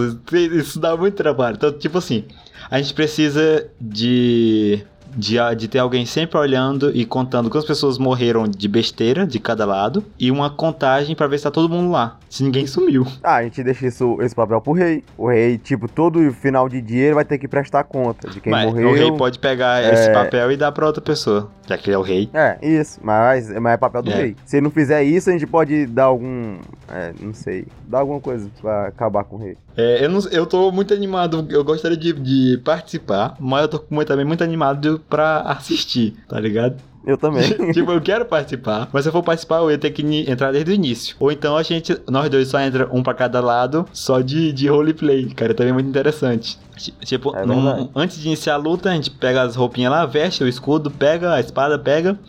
isso 0.53 0.79
dá 0.79 0.95
muito 0.95 1.15
trabalho. 1.15 1.55
Então, 1.55 1.71
tipo 1.71 1.97
assim, 1.97 2.25
a 2.69 2.77
gente 2.81 2.93
precisa 2.93 3.67
de, 3.79 4.83
de, 5.15 5.35
de 5.57 5.67
ter 5.67 5.79
alguém 5.79 6.05
sempre 6.05 6.37
olhando 6.37 6.91
e 6.95 7.05
contando 7.05 7.49
quantas 7.49 7.67
pessoas 7.67 7.97
morreram 7.97 8.47
de 8.47 8.67
besteira 8.67 9.25
de 9.25 9.39
cada 9.39 9.65
lado 9.65 10.03
e 10.19 10.29
uma 10.31 10.49
contagem 10.49 11.15
pra 11.15 11.27
ver 11.27 11.37
se 11.37 11.43
tá 11.45 11.51
todo 11.51 11.69
mundo 11.73 11.91
lá, 11.91 12.17
se 12.29 12.43
ninguém 12.43 12.67
sumiu. 12.67 13.05
Ah, 13.23 13.35
a 13.37 13.43
gente 13.43 13.63
deixa 13.63 13.87
isso, 13.87 14.17
esse 14.21 14.35
papel 14.35 14.59
pro 14.61 14.73
rei. 14.73 15.03
O 15.17 15.27
rei, 15.29 15.57
tipo, 15.57 15.87
todo 15.87 16.19
final 16.33 16.67
de 16.69 16.81
dia 16.81 17.05
ele 17.05 17.15
vai 17.15 17.25
ter 17.25 17.37
que 17.37 17.47
prestar 17.47 17.83
conta 17.85 18.29
de 18.29 18.39
quem 18.41 18.51
Mas 18.51 18.65
morreu. 18.65 18.89
o 18.89 18.93
rei 18.93 19.11
pode 19.13 19.39
pegar 19.39 19.81
é- 19.83 19.93
esse 19.93 20.11
papel 20.11 20.51
e 20.51 20.57
dar 20.57 20.71
pra 20.71 20.85
outra 20.85 21.01
pessoa, 21.01 21.49
já 21.67 21.77
que 21.77 21.89
ele 21.89 21.95
é 21.95 21.99
o 21.99 22.01
rei. 22.03 22.29
É, 22.33 22.57
isso, 22.61 22.99
mas, 23.01 23.49
mas 23.59 23.73
é 23.73 23.77
papel 23.77 24.03
do 24.03 24.11
É. 24.11 24.15
rei. 24.15 24.35
Se 24.45 24.57
ele 24.57 24.65
não 24.65 24.71
fizer 24.71 25.03
isso, 25.03 25.29
a 25.29 25.33
gente 25.33 25.47
pode 25.47 25.85
dar 25.87 26.05
algum. 26.05 26.57
É, 26.89 27.13
não 27.19 27.33
sei. 27.33 27.65
Dar 27.87 27.99
alguma 27.99 28.19
coisa 28.19 28.49
pra 28.61 28.87
acabar 28.87 29.23
com 29.23 29.37
o 29.37 29.39
rei. 29.39 29.57
É, 29.77 30.03
eu, 30.03 30.09
não, 30.09 30.19
eu 30.31 30.45
tô 30.47 30.71
muito 30.71 30.91
animado, 30.93 31.45
eu 31.49 31.63
gostaria 31.63 31.95
de, 31.95 32.11
de 32.13 32.57
participar, 32.65 33.35
mas 33.39 33.61
eu 33.61 33.67
tô 33.67 33.83
muito- 33.91 34.07
também 34.07 34.25
muito 34.25 34.43
animado 34.43 34.99
pra 35.07 35.41
assistir, 35.41 36.15
tá 36.27 36.39
ligado? 36.39 36.77
Eu 37.05 37.15
também. 37.17 37.47
tipo, 37.71 37.91
eu 37.91 38.01
quero 38.01 38.25
participar, 38.25 38.89
mas 38.91 39.03
se 39.03 39.09
eu 39.09 39.13
for 39.13 39.23
participar, 39.23 39.57
eu 39.59 39.71
ia 39.71 39.77
ter 39.77 39.91
que 39.91 40.01
entrar 40.29 40.51
desde 40.51 40.71
o 40.71 40.73
início. 40.73 41.15
Ou 41.19 41.31
então 41.31 41.55
a 41.55 41.63
gente, 41.63 41.95
nós 42.09 42.29
dois 42.29 42.47
só 42.49 42.59
entra 42.59 42.89
um 42.91 43.01
pra 43.03 43.13
cada 43.13 43.39
lado, 43.39 43.85
só 43.93 44.19
de, 44.19 44.51
de 44.51 44.67
roleplay, 44.67 45.27
cara, 45.29 45.53
também 45.53 45.69
é 45.69 45.73
muito 45.73 45.87
interessante. 45.87 46.57
Ti- 46.75 46.93
Tipo, 47.05 47.33
É 47.37 47.45
num- 47.45 47.89
antes 47.95 48.19
de 48.19 48.27
iniciar 48.27 48.55
a 48.55 48.57
luta, 48.57 48.89
a 48.89 48.93
gente 48.93 49.09
pega 49.11 49.41
as 49.43 49.55
roupinhas 49.55 49.91
lá, 49.91 50.05
veste 50.05 50.43
o 50.43 50.47
escudo, 50.47 50.89
pega 50.91 51.33
a 51.35 51.39
espada, 51.39 51.77
pega 51.79 52.19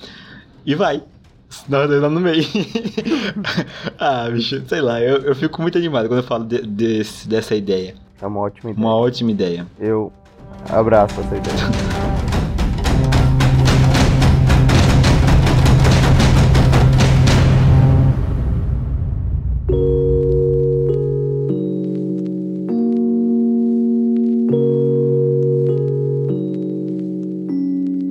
e 0.65 0.75
vai. 0.77 1.03
Dois 1.69 2.01
lá 2.03 2.09
no 2.11 2.21
meio. 2.21 2.45
ah, 3.99 4.29
bicho, 4.31 4.63
sei 4.69 4.81
lá, 4.81 5.01
eu, 5.01 5.19
eu 5.23 5.35
fico 5.35 5.61
muito 5.63 5.79
animado 5.79 6.07
quando 6.09 6.19
eu 6.21 6.27
falo 6.27 6.45
de- 6.45 6.63
desse- 6.63 7.29
dessa 7.29 7.55
ideia. 7.55 7.95
É 8.21 8.27
uma 8.27 8.41
ótima 8.41 8.71
ideia. 8.71 8.87
Uma 8.87 8.95
ótima 8.97 9.31
ideia. 9.31 9.67
Eu 9.79 10.13
abraço 10.71 11.21
essa 11.21 11.37
ideia. 11.37 11.98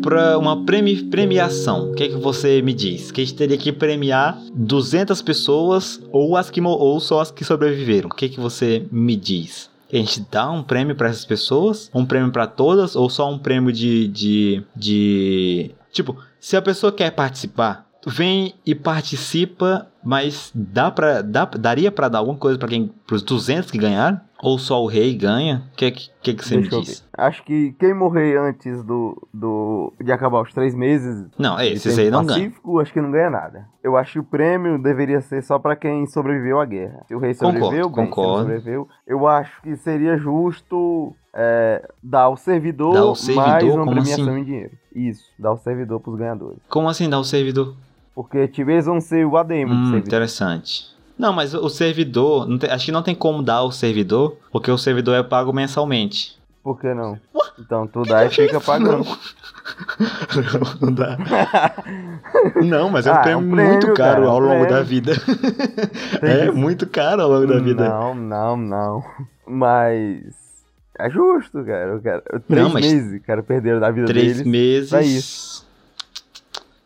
Pra 0.08 0.38
uma 0.38 0.64
premi- 0.64 1.04
premiação, 1.04 1.92
o 1.92 1.94
que, 1.94 2.04
é 2.04 2.08
que 2.08 2.16
você 2.16 2.62
me 2.62 2.74
diz? 2.74 3.12
Que 3.12 3.20
a 3.20 3.26
gente 3.26 3.36
teria 3.36 3.58
que 3.58 3.74
premiar 3.74 4.42
200 4.54 5.22
pessoas 5.22 6.02
ou, 6.14 6.38
as 6.38 6.50
que, 6.50 6.62
ou 6.62 6.98
só 7.02 7.20
as 7.20 7.30
que 7.30 7.44
sobreviveram. 7.44 8.08
O 8.08 8.14
que, 8.14 8.24
é 8.24 8.30
que 8.30 8.40
você 8.40 8.88
me 8.90 9.18
diz? 9.18 9.70
A 9.92 9.98
gente 9.98 10.26
dá 10.32 10.50
um 10.50 10.64
prêmio 10.64 10.96
pra 10.96 11.10
essas 11.10 11.26
pessoas? 11.26 11.92
Um 11.94 12.06
prêmio 12.06 12.32
pra 12.32 12.48
todas? 12.48 12.96
Ou 12.96 13.10
só 13.10 13.30
um 13.30 13.38
prêmio 13.38 13.74
de, 13.74 14.08
de, 14.08 14.64
de... 14.74 15.72
Tipo, 15.92 16.16
se 16.40 16.56
a 16.56 16.62
pessoa 16.62 16.90
quer 16.90 17.12
participar, 17.12 17.86
vem 18.08 18.54
e 18.66 18.74
participa, 18.74 19.88
mas 20.08 20.50
dá 20.56 20.90
pra, 20.90 21.22
dá, 21.22 21.44
daria 21.44 21.92
pra 21.92 22.08
dar 22.08 22.20
alguma 22.20 22.38
coisa 22.38 22.58
pra 22.58 22.70
quem, 22.70 22.88
pros 23.06 23.22
200 23.24 23.70
que 23.70 23.78
ganharam? 23.78 24.22
Ou 24.42 24.58
só 24.58 24.82
o 24.82 24.88
rei 24.88 25.14
ganha? 25.16 25.64
O 25.74 25.76
que, 25.76 25.92
que, 25.92 26.34
que, 26.36 26.46
você 26.46 26.58
Deixa 26.62 26.76
me 26.78 26.84
diz? 26.84 27.06
Acho 27.18 27.44
que 27.44 27.74
quem 27.80 27.94
morrer 27.94 28.38
antes 28.38 28.84
do, 28.84 29.28
do 29.34 29.92
de 30.00 30.12
acabar 30.12 30.42
os 30.44 30.54
três 30.54 30.74
meses 30.76 31.26
Não, 31.38 31.60
esses 31.60 31.98
aí 31.98 32.10
não 32.10 32.24
ganham. 32.24 32.44
pacífico, 32.46 32.80
acho 32.80 32.94
que 32.94 33.02
não 33.02 33.12
ganha 33.12 33.30
nada. 33.32 33.66
Eu 33.84 33.98
acho 33.98 34.14
que 34.14 34.20
o 34.20 34.24
prêmio 34.24 34.82
deveria 34.82 35.20
ser 35.22 35.42
só 35.44 35.58
pra 35.60 35.76
quem 35.76 36.06
sobreviveu 36.06 36.60
à 36.62 36.66
guerra. 36.66 37.04
Se 37.08 37.16
o 37.16 37.20
rei 37.20 37.34
Concordo, 37.34 37.58
sobreviveu, 37.60 37.90
bem, 37.90 37.94
se 37.96 38.00
ele 38.00 38.08
concordo. 38.10 38.40
sobreviveu, 38.44 38.88
eu 39.08 39.28
acho 39.28 39.62
que 39.64 39.76
seria 39.76 40.18
justo 40.18 41.14
é, 41.34 41.90
dar 42.02 42.22
ao 42.24 42.38
servidor, 42.38 42.94
Dar 42.94 43.00
ao 43.02 43.16
servidor? 43.16 43.48
mais 43.50 43.64
uma 43.66 43.86
Como 43.86 43.92
premiação 43.92 44.30
assim? 44.30 44.40
em 44.40 44.44
dinheiro. 44.46 44.72
Isso, 44.96 45.24
dar 45.40 45.50
ao 45.50 45.58
servidor 45.58 46.00
pros 46.00 46.16
ganhadores. 46.16 46.60
Como 46.70 46.88
assim 46.88 47.10
dar 47.10 47.20
o 47.20 47.24
servidor? 47.24 47.76
Porque 48.18 48.50
eles 48.58 48.86
vão 48.88 49.00
ser 49.00 49.26
o 49.28 49.38
ADM 49.38 49.70
Hum, 49.72 49.98
interessante. 49.98 50.88
Não, 51.20 51.32
mas 51.32 51.54
o 51.54 51.70
servidor, 51.70 52.48
tem- 52.58 52.70
acho 52.72 52.86
que 52.86 52.92
não 52.92 53.04
tem 53.04 53.14
como 53.14 53.44
dar 53.44 53.62
o 53.64 53.72
servidor, 53.72 54.38
porque 54.52 54.72
o 54.72 54.78
servidor 54.78 55.16
é 55.16 55.22
pago 55.22 55.54
mensalmente. 55.54 56.36
Por 56.64 56.80
que 56.80 56.92
não? 56.96 57.20
Então 57.60 57.86
tu 57.88 58.02
dá 58.04 58.26
e 58.26 58.30
fica 58.30 58.60
pagando. 58.60 59.06
Não, 59.06 59.18
não 60.82 60.92
dá. 60.94 61.18
Não, 62.64 62.90
mas 62.90 63.06
é 63.08 63.12
um 63.12 63.16
Ah, 63.18 63.20
é 63.20 63.24
prêmio, 63.24 63.40
um 63.48 63.52
prêmio, 63.52 63.72
muito 63.72 63.94
caro 63.94 63.96
cara, 63.96 64.24
é 64.24 64.28
um 64.28 64.30
ao 64.32 64.40
longo 64.40 64.66
prêmio. 64.66 64.70
da 64.70 64.82
vida. 64.84 65.14
É 66.22 66.52
muito 66.52 66.88
caro 66.88 67.22
ao 67.22 67.30
longo 67.30 67.48
da 67.48 67.60
vida. 67.60 67.88
Não, 67.88 68.16
não, 68.16 68.58
não. 68.58 69.04
Mas. 69.48 70.24
É 71.00 71.10
justo, 71.10 71.64
cara. 71.64 71.94
Eu 71.94 72.02
quero. 72.02 72.24
Três 72.48 72.64
Não, 72.68 72.74
meses, 72.74 73.22
cara, 73.26 73.44
perderam 73.44 73.80
da 73.80 73.92
vida 73.92 74.08
Três 74.08 74.38
deles. 74.42 74.48
meses. 74.92 75.67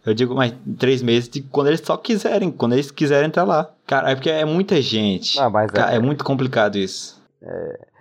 Eu 0.05 0.13
digo, 0.13 0.33
mas 0.33 0.53
três 0.79 1.01
meses 1.03 1.29
de 1.29 1.41
quando 1.43 1.67
eles 1.67 1.81
só 1.81 1.95
quiserem, 1.95 2.51
quando 2.51 2.73
eles 2.73 2.89
quiserem 2.89 3.27
entrar 3.27 3.43
lá. 3.43 3.69
Cara, 3.85 4.11
é 4.11 4.15
porque 4.15 4.29
é 4.29 4.45
muita 4.45 4.81
gente. 4.81 5.39
Ah, 5.39 5.49
mas 5.49 5.69
Cara, 5.69 5.93
é. 5.93 5.97
é 5.97 5.99
muito 5.99 6.23
complicado 6.23 6.77
isso. 6.77 7.21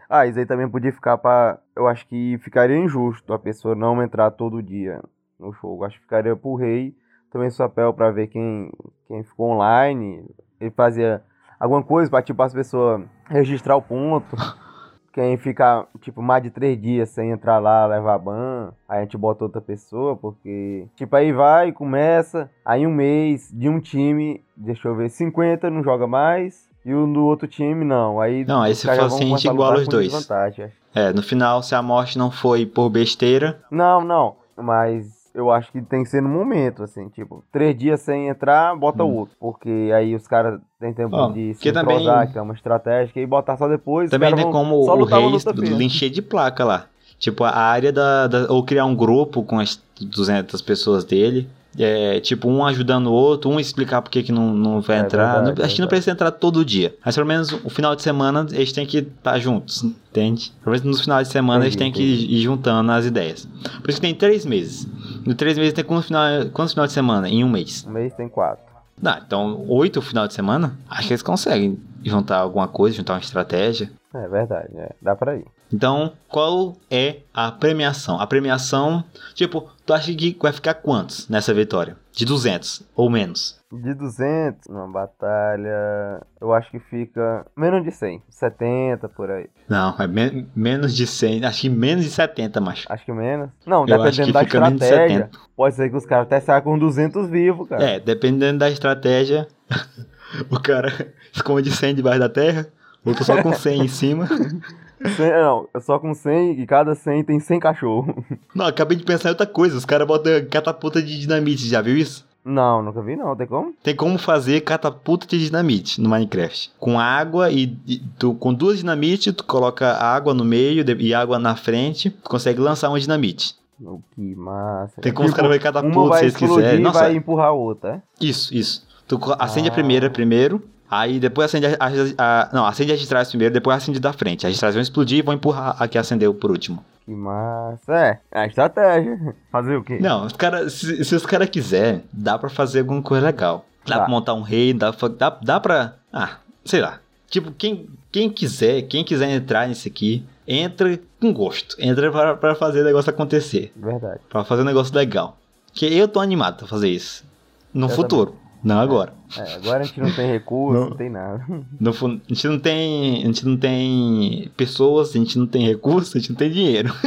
Ah, 0.08 0.26
isso 0.26 0.38
aí 0.38 0.46
também 0.46 0.68
podia 0.68 0.92
ficar 0.92 1.18
pra. 1.18 1.58
Eu 1.76 1.86
acho 1.86 2.06
que 2.06 2.38
ficaria 2.38 2.76
injusto 2.76 3.32
a 3.32 3.38
pessoa 3.38 3.74
não 3.74 4.02
entrar 4.02 4.30
todo 4.30 4.62
dia 4.62 5.00
no 5.38 5.52
jogo. 5.52 5.84
Acho 5.84 5.96
que 5.96 6.02
ficaria 6.02 6.34
pro 6.34 6.56
rei 6.56 6.94
também 7.30 7.48
esse 7.48 7.58
papel 7.58 7.92
pra 7.94 8.10
ver 8.10 8.26
quem, 8.26 8.72
quem 9.06 9.22
ficou 9.22 9.50
online. 9.50 10.24
Ele 10.60 10.70
fazia 10.70 11.22
alguma 11.60 11.82
coisa 11.82 12.10
pra, 12.10 12.22
tipo, 12.22 12.42
as 12.42 12.52
pessoas 12.52 13.02
registrar 13.28 13.76
o 13.76 13.82
ponto. 13.82 14.36
quem 15.12 15.36
ficar, 15.36 15.86
tipo, 16.00 16.22
mais 16.22 16.42
de 16.42 16.50
três 16.50 16.80
dias 16.80 17.08
sem 17.10 17.30
entrar 17.30 17.58
lá, 17.58 17.86
levar 17.86 18.18
ban, 18.18 18.72
aí 18.88 18.98
a 18.98 19.02
gente 19.02 19.16
bota 19.16 19.44
outra 19.44 19.60
pessoa, 19.60 20.16
porque, 20.16 20.86
tipo, 20.94 21.14
aí 21.16 21.32
vai, 21.32 21.72
começa, 21.72 22.50
aí 22.64 22.86
um 22.86 22.92
mês 22.92 23.50
de 23.52 23.68
um 23.68 23.80
time, 23.80 24.42
deixa 24.56 24.88
eu 24.88 24.94
ver, 24.94 25.10
50 25.10 25.68
não 25.70 25.82
joga 25.82 26.06
mais, 26.06 26.68
e 26.84 26.94
o 26.94 27.06
do 27.06 27.24
outro 27.24 27.46
time 27.46 27.84
não. 27.84 28.20
Aí 28.20 28.44
Não, 28.44 28.62
aí 28.62 28.74
for 28.74 28.96
vão 28.96 29.06
assim, 29.06 29.24
a 29.34 29.36
gente 29.36 29.48
iguala 29.48 29.78
os 29.80 29.88
dois. 29.88 30.30
acho. 30.30 30.70
É, 30.94 31.12
no 31.12 31.22
final, 31.22 31.62
se 31.62 31.74
a 31.74 31.82
morte 31.82 32.18
não 32.18 32.30
foi 32.30 32.66
por 32.66 32.88
besteira, 32.88 33.60
Não, 33.70 34.02
não, 34.02 34.36
mas 34.56 35.19
eu 35.34 35.50
acho 35.50 35.70
que 35.72 35.80
tem 35.82 36.02
que 36.02 36.08
ser 36.10 36.20
no 36.20 36.28
momento, 36.28 36.82
assim, 36.82 37.08
tipo, 37.08 37.44
três 37.52 37.76
dias 37.76 38.00
sem 38.00 38.28
entrar, 38.28 38.74
bota 38.76 39.04
Hum. 39.04 39.14
outro, 39.14 39.36
porque 39.38 39.90
aí 39.94 40.14
os 40.14 40.26
caras 40.26 40.60
têm 40.78 40.92
tempo 40.92 41.14
Ó, 41.16 41.30
de 41.32 41.48
se 41.54 41.60
porque 41.60 41.72
também- 41.72 41.96
entrosar, 41.96 42.30
que 42.30 42.38
é 42.38 42.42
uma 42.42 42.54
estratégia, 42.54 43.20
e 43.20 43.26
botar 43.26 43.56
só 43.56 43.68
depois, 43.68 44.10
também 44.10 44.34
tem 44.34 44.42
vão 44.44 44.52
como 44.52 44.76
o 44.76 45.04
Reis 45.04 45.44
encher 45.80 46.10
de 46.10 46.20
placa 46.22 46.64
lá. 46.64 46.86
Tipo, 47.18 47.44
a 47.44 47.50
área 47.54 47.92
da, 47.92 48.26
da- 48.26 48.46
Ou 48.52 48.64
criar 48.64 48.86
um 48.86 48.96
grupo 48.96 49.42
com 49.42 49.60
as 49.60 49.80
200 50.00 50.62
pessoas 50.62 51.04
dele. 51.04 51.48
É, 51.78 52.18
tipo, 52.20 52.48
um 52.48 52.64
ajudando 52.66 53.06
o 53.06 53.12
outro, 53.12 53.48
um 53.48 53.60
explicar 53.60 54.02
por 54.02 54.10
que, 54.10 54.24
que 54.24 54.32
não, 54.32 54.52
não 54.52 54.80
vai 54.80 54.96
É 54.96 55.00
entrar. 55.00 55.34
verdade, 55.36 55.58
Não- 55.58 55.64
acho 55.64 55.74
que 55.76 55.80
não 55.80 55.88
precisa 55.88 56.10
entrar 56.10 56.30
todo 56.32 56.64
dia. 56.64 56.94
Mas 57.04 57.14
pelo 57.14 57.26
menos 57.26 57.52
o 57.52 57.70
final 57.70 57.94
de 57.94 58.02
semana 58.02 58.44
eles 58.50 58.72
têm 58.72 58.84
que 58.84 58.98
estar 58.98 59.38
juntos, 59.38 59.84
entende? 59.84 60.52
Pelo 60.64 60.72
menos 60.72 60.84
nos 60.84 61.00
finais 61.00 61.28
de 61.28 61.32
semana 61.32 61.64
eles 61.64 61.76
têm 61.76 61.92
que 61.92 62.02
ir 62.02 62.40
juntando 62.42 62.90
as 62.90 63.06
ideias. 63.06 63.46
Por 63.80 63.88
isso 63.90 64.00
que 64.00 64.06
tem 64.06 64.14
três 64.14 64.44
meses. 64.44 64.86
No 65.24 65.34
três 65.34 65.56
meses 65.56 65.72
tem 65.72 65.84
quantos 65.84 66.06
final, 66.06 66.24
quantos 66.52 66.72
final 66.72 66.86
de 66.88 66.92
semana? 66.92 67.28
Em 67.28 67.44
um 67.44 67.48
mês. 67.48 67.86
Um 67.88 67.92
mês 67.92 68.12
tem 68.14 68.28
quatro. 68.28 68.64
Não, 69.00 69.16
então 69.24 69.64
oito 69.68 70.02
final 70.02 70.26
de 70.26 70.34
semana, 70.34 70.76
acho 70.88 71.06
que 71.06 71.12
eles 71.14 71.22
conseguem 71.22 71.78
juntar 72.04 72.38
alguma 72.38 72.66
coisa, 72.68 72.96
juntar 72.96 73.14
uma 73.14 73.20
estratégia. 73.20 73.90
É 74.12 74.26
verdade, 74.28 74.68
é, 74.76 74.90
dá 75.00 75.14
pra 75.14 75.36
ir. 75.36 75.44
Então, 75.72 76.12
qual 76.28 76.76
é 76.90 77.18
a 77.32 77.52
premiação? 77.52 78.20
A 78.20 78.26
premiação, 78.26 79.04
tipo, 79.34 79.68
tu 79.90 79.94
acha 79.94 80.14
que 80.14 80.36
vai 80.40 80.52
ficar 80.52 80.74
quantos 80.74 81.28
nessa 81.28 81.52
vitória? 81.52 81.96
De 82.12 82.24
200 82.24 82.82
ou 82.94 83.10
menos? 83.10 83.58
De 83.72 83.92
200, 83.92 84.68
numa 84.68 84.86
batalha, 84.86 86.22
eu 86.40 86.52
acho 86.52 86.70
que 86.70 86.78
fica 86.78 87.44
menos 87.56 87.82
de 87.84 87.90
100, 87.90 88.22
70 88.28 89.08
por 89.08 89.30
aí. 89.30 89.48
Não, 89.68 89.96
é 89.98 90.06
men- 90.06 90.48
menos 90.54 90.94
de 90.94 91.06
100, 91.08 91.44
acho 91.44 91.62
que 91.62 91.68
menos 91.68 92.04
de 92.04 92.10
70, 92.10 92.60
macho. 92.60 92.86
Acho 92.88 93.04
que 93.04 93.12
menos. 93.12 93.50
Não, 93.66 93.80
Eu 93.80 93.98
dependendo 93.98 94.32
da 94.32 94.40
menos 94.42 94.50
de 94.78 94.84
estratégia, 94.84 95.30
pode 95.56 95.74
ser 95.74 95.90
que 95.90 95.96
os 95.96 96.06
caras 96.06 96.26
até 96.26 96.40
saiam 96.40 96.62
com 96.62 96.78
200 96.78 97.28
vivos, 97.28 97.68
cara. 97.68 97.82
É, 97.82 97.98
dependendo 98.00 98.58
da 98.60 98.70
estratégia, 98.70 99.48
o 100.50 100.60
cara 100.60 101.12
esconde 101.32 101.70
100 101.72 101.96
debaixo 101.96 102.20
da 102.20 102.28
terra, 102.28 102.66
outro 103.04 103.24
só 103.24 103.42
com 103.42 103.52
100 103.52 103.82
em 103.84 103.88
cima. 103.88 104.28
100, 105.04 105.30
não, 105.32 105.68
é 105.74 105.80
só 105.80 105.98
com 105.98 106.12
100 106.14 106.60
e 106.60 106.66
cada 106.66 106.94
100 106.94 107.24
tem 107.24 107.40
100 107.40 107.60
cachorro. 107.60 108.24
Não, 108.54 108.66
acabei 108.66 108.96
de 108.96 109.04
pensar 109.04 109.28
em 109.28 109.32
outra 109.32 109.46
coisa, 109.46 109.76
os 109.76 109.84
caras 109.84 110.06
botam 110.06 110.32
catapulta 110.50 111.00
de 111.02 111.18
dinamite, 111.20 111.66
já 111.68 111.80
viu 111.80 111.96
isso? 111.96 112.28
Não, 112.44 112.82
nunca 112.82 113.02
vi 113.02 113.16
não, 113.16 113.36
tem 113.36 113.46
como? 113.46 113.74
Tem 113.82 113.94
como 113.94 114.16
fazer 114.18 114.62
catapulta 114.62 115.26
de 115.26 115.38
dinamite 115.38 116.00
no 116.00 116.08
Minecraft. 116.08 116.72
Com 116.78 116.98
água 116.98 117.50
e, 117.50 117.76
e 117.86 117.98
tu, 118.18 118.34
com 118.34 118.52
duas 118.54 118.78
dinamite, 118.78 119.30
tu 119.32 119.44
coloca 119.44 119.92
água 119.92 120.32
no 120.32 120.44
meio 120.44 120.82
e 120.98 121.14
água 121.14 121.38
na 121.38 121.54
frente, 121.54 122.08
tu 122.10 122.28
consegue 122.30 122.58
lançar 122.60 122.88
uma 122.88 122.98
dinamite. 122.98 123.54
Oh, 123.84 123.98
que 124.14 124.34
massa. 124.34 125.00
Tem 125.02 125.12
como 125.12 125.26
os 125.28 125.32
Tipo, 125.34 125.36
caras 125.42 125.50
verem 125.50 125.62
catapulta 125.62 126.08
vai 126.10 126.18
se 126.18 126.24
eles 126.24 126.34
explodir 126.34 126.56
quiserem. 126.56 126.80
e 126.80 126.82
Nossa, 126.82 126.98
vai 127.00 127.14
empurrar 127.16 127.46
a 127.48 127.52
outra, 127.52 127.96
é? 127.96 128.00
isso, 128.26 128.54
isso. 128.54 128.86
Tu 129.06 129.18
acende 129.38 129.68
a 129.68 129.72
Ah. 129.72 129.74
primeira 129.74 130.08
primeiro, 130.10 130.62
aí 130.90 131.20
depois 131.20 131.46
acende 131.46 131.66
a, 131.66 131.76
a- 131.78 131.88
a- 132.18 132.50
Não, 132.52 132.66
acende 132.66 132.92
a 132.92 132.96
de 132.96 133.06
trás 133.08 133.28
primeiro, 133.28 133.54
depois 133.54 133.76
acende 133.76 134.00
da 134.00 134.12
frente. 134.12 134.46
As 134.46 134.52
de 134.54 134.58
trás 134.60 134.74
vão 134.74 134.82
explodir 134.82 135.18
e 135.18 135.22
vão 135.22 135.34
empurrar 135.34 135.76
a 135.80 135.86
que 135.88 135.96
acendeu 135.96 136.34
por 136.34 136.50
último. 136.50 136.84
Que 137.04 137.12
massa. 137.12 137.92
É, 137.94 138.18
é 138.32 138.40
a 138.40 138.46
estratégia. 138.46 139.34
Fazer 139.50 139.76
o 139.76 139.82
quê? 139.84 139.98
Não, 140.00 140.26
os 140.26 140.32
cara, 140.32 140.68
se, 140.68 141.04
se 141.04 141.14
os 141.14 141.24
caras 141.24 141.48
quiserem, 141.48 142.02
dá 142.12 142.38
pra 142.38 142.48
fazer 142.50 142.80
alguma 142.80 143.02
coisa 143.02 143.24
legal. 143.26 143.64
Dá 143.86 143.96
Dá. 143.96 144.00
pra 144.02 144.10
montar 144.10 144.34
um 144.34 144.42
rei, 144.42 144.72
dá, 144.74 144.92
pra- 144.92 145.08
dá, 145.08 145.38
dá 145.42 145.60
pra. 145.60 145.94
Ah, 146.12 146.38
sei 146.64 146.80
lá. 146.80 146.98
Tipo, 147.28 147.50
quem, 147.52 147.88
quem 148.10 148.28
quiser, 148.28 148.82
quem 148.82 149.04
quiser 149.04 149.30
entrar 149.30 149.66
nisso 149.68 149.86
aqui, 149.88 150.24
entra 150.46 150.98
com 151.20 151.32
gosto. 151.32 151.76
Entra 151.78 152.10
pra, 152.10 152.36
pra 152.36 152.54
fazer 152.54 152.80
o 152.80 152.84
negócio 152.84 153.08
acontecer. 153.10 153.72
Verdade. 153.76 154.20
Pra 154.28 154.44
fazer 154.44 154.62
um 154.62 154.66
negócio 154.66 154.94
legal. 154.94 155.36
Que 155.72 155.86
eu 155.96 156.08
tô 156.08 156.18
animado 156.20 156.56
pra 156.58 156.66
fazer 156.66 156.88
isso. 156.88 157.24
No 157.72 157.86
Eu 157.86 157.90
futuro. 157.90 158.36
Não 158.62 158.78
agora. 158.78 159.12
É, 159.36 159.54
agora 159.54 159.82
a 159.82 159.86
gente 159.86 160.00
não 160.00 160.12
tem 160.12 160.30
recurso, 160.30 160.80
Não. 160.80 160.90
não, 160.90 160.96
tem 160.96 161.08
nada. 161.08 161.44
No 161.78 161.90
a 161.90 162.34
gente 162.34 162.48
não 162.48 162.58
tem. 162.58 163.22
A 163.22 163.26
gente 163.26 163.46
não 163.46 163.56
tem 163.56 164.50
pessoas, 164.56 165.10
a 165.10 165.18
gente 165.18 165.38
não 165.38 165.46
tem 165.46 165.66
recursos, 165.66 166.14
a 166.14 166.18
gente 166.18 166.30
não 166.30 166.36
tem 166.36 166.50
dinheiro. 166.50 166.92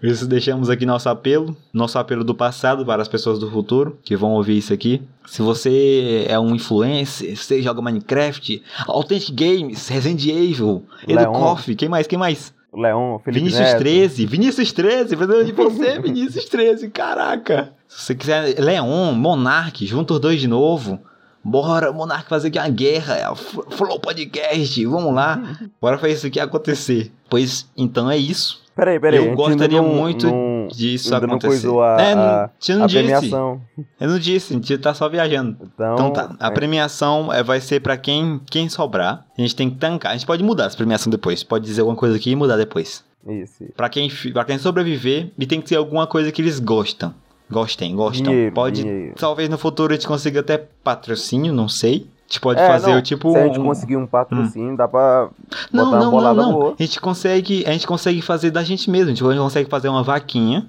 Por 0.00 0.06
isso 0.08 0.28
deixamos 0.28 0.70
aqui 0.70 0.86
nosso 0.86 1.08
apelo, 1.08 1.56
nosso 1.72 1.98
apelo 1.98 2.22
do 2.22 2.32
passado 2.32 2.86
para 2.86 3.02
as 3.02 3.08
pessoas 3.08 3.36
do 3.40 3.50
futuro 3.50 3.98
que 4.04 4.14
vão 4.14 4.30
ouvir 4.32 4.56
isso 4.56 4.72
aqui. 4.72 5.02
Se 5.26 5.42
você 5.42 6.24
é 6.28 6.38
um 6.38 6.54
influencer, 6.54 7.36
você 7.36 7.60
joga 7.60 7.82
Minecraft, 7.82 8.62
Authentic 8.86 9.34
Games, 9.34 9.88
Resident 9.88 10.24
Evil, 10.24 10.84
Edu 11.02 11.16
Leon. 11.16 11.32
Coffee, 11.32 11.74
quem 11.74 11.88
mais? 11.88 12.06
Quem 12.06 12.16
mais? 12.18 12.54
O 12.70 12.80
Leon, 12.80 13.18
Felipe 13.20 13.40
Vinícius 13.40 13.68
Neto. 13.68 13.78
13, 13.78 14.26
Vinícius 14.26 14.72
13, 14.72 15.16
precisando 15.16 15.44
de 15.44 15.52
você, 15.52 15.98
Vinícius 16.02 16.44
13, 16.44 16.90
caraca. 16.90 17.72
Se 17.88 18.04
você 18.04 18.14
quiser, 18.14 18.60
Leon, 18.60 19.12
Monark, 19.12 19.86
junta 19.86 20.14
os 20.14 20.20
dois 20.20 20.40
de 20.40 20.46
novo. 20.46 21.00
Bora, 21.42 21.90
Monark, 21.92 22.28
fazer 22.28 22.48
aqui 22.48 22.58
uma 22.58 22.68
guerra, 22.68 23.16
é 23.16 23.34
Flow 23.34 23.98
Podcast, 23.98 24.84
vamos 24.84 25.14
lá. 25.14 25.40
Bora 25.80 25.96
fazer 25.96 26.12
isso 26.12 26.26
aqui 26.26 26.38
acontecer. 26.38 27.10
Pois, 27.30 27.66
então 27.76 28.10
é 28.10 28.18
isso. 28.18 28.60
Peraí, 28.78 29.00
peraí. 29.00 29.26
Eu 29.26 29.34
gostaria 29.34 29.82
não- 29.82 29.88
muito 29.88 30.28
não- 30.28 30.68
disso 30.70 31.12
ainda 31.12 31.26
não 31.26 31.34
acontecer. 31.34 31.48
coisou 31.62 31.82
a, 31.82 32.00
é, 32.00 32.14
não, 32.14 32.22
a, 32.22 32.50
você 32.60 32.74
não 32.76 32.84
a 32.84 32.86
disse. 32.86 32.98
premiação. 33.02 33.60
Eu 34.00 34.08
não 34.08 34.18
disse, 34.20 34.52
a 34.52 34.56
gente 34.56 34.78
tá 34.78 34.94
só 34.94 35.08
viajando. 35.08 35.56
Então, 35.74 35.94
Então 35.94 36.10
tá, 36.12 36.36
a 36.38 36.46
é, 36.46 36.50
premiação 36.52 37.32
é, 37.32 37.42
vai 37.42 37.60
ser 37.60 37.80
pra 37.80 37.96
quem, 37.96 38.40
quem 38.48 38.68
sobrar. 38.68 39.26
A 39.36 39.40
gente 39.40 39.56
tem 39.56 39.68
que 39.68 39.76
tancar. 39.78 40.12
A 40.12 40.14
gente 40.14 40.26
pode 40.26 40.44
mudar 40.44 40.66
essa 40.66 40.76
premiação 40.76 41.10
depois. 41.10 41.42
Pode 41.42 41.64
dizer 41.64 41.80
alguma 41.80 41.96
coisa 41.96 42.14
aqui 42.14 42.30
e 42.30 42.36
mudar 42.36 42.56
depois. 42.56 43.02
isso. 43.26 43.64
Pra 43.76 43.88
quem, 43.88 44.08
pra 44.32 44.44
quem 44.44 44.58
sobreviver, 44.58 45.32
e 45.36 45.44
tem 45.44 45.60
que 45.60 45.68
ser 45.68 45.74
alguma 45.76 46.06
coisa 46.06 46.30
que 46.30 46.40
eles 46.40 46.60
gostam. 46.60 47.12
Gostem, 47.50 47.96
gostam. 47.96 48.30
Dinheiro, 48.30 48.54
pode. 48.54 48.82
dinheiro. 48.84 49.14
Talvez 49.18 49.48
no 49.48 49.58
futuro 49.58 49.92
a 49.92 49.96
gente 49.96 50.06
consiga 50.06 50.38
até 50.38 50.56
patrocínio, 50.84 51.52
não 51.52 51.68
sei. 51.68 52.06
A 52.28 52.30
gente 52.30 52.40
pode 52.40 52.60
É, 52.60 52.66
fazer 52.66 52.90
não, 52.90 52.98
o 52.98 53.02
tipo. 53.02 53.30
Se 53.32 53.38
a 53.38 53.46
gente 53.46 53.58
um- 53.58 53.64
conseguir 53.64 53.96
um 53.96 54.06
patrocínio, 54.06 54.76
dá 54.76 54.86
pra 54.86 55.30
Não, 55.72 55.84
botar 55.86 55.96
uma 55.96 55.98
não, 55.98 56.04
não, 56.04 56.10
bolada 56.10 56.42
não. 56.42 56.52
boa. 56.52 56.74
A 56.78 56.82
gente 56.82 57.00
consegue, 57.00 57.64
a 57.66 57.72
gente 57.72 57.86
consegue 57.86 58.20
fazer 58.20 58.50
da 58.50 58.62
gente 58.62 58.90
mesmo. 58.90 59.06
A 59.10 59.14
gente 59.14 59.38
consegue 59.40 59.70
fazer 59.70 59.88
uma 59.88 60.02
vaquinha. 60.02 60.66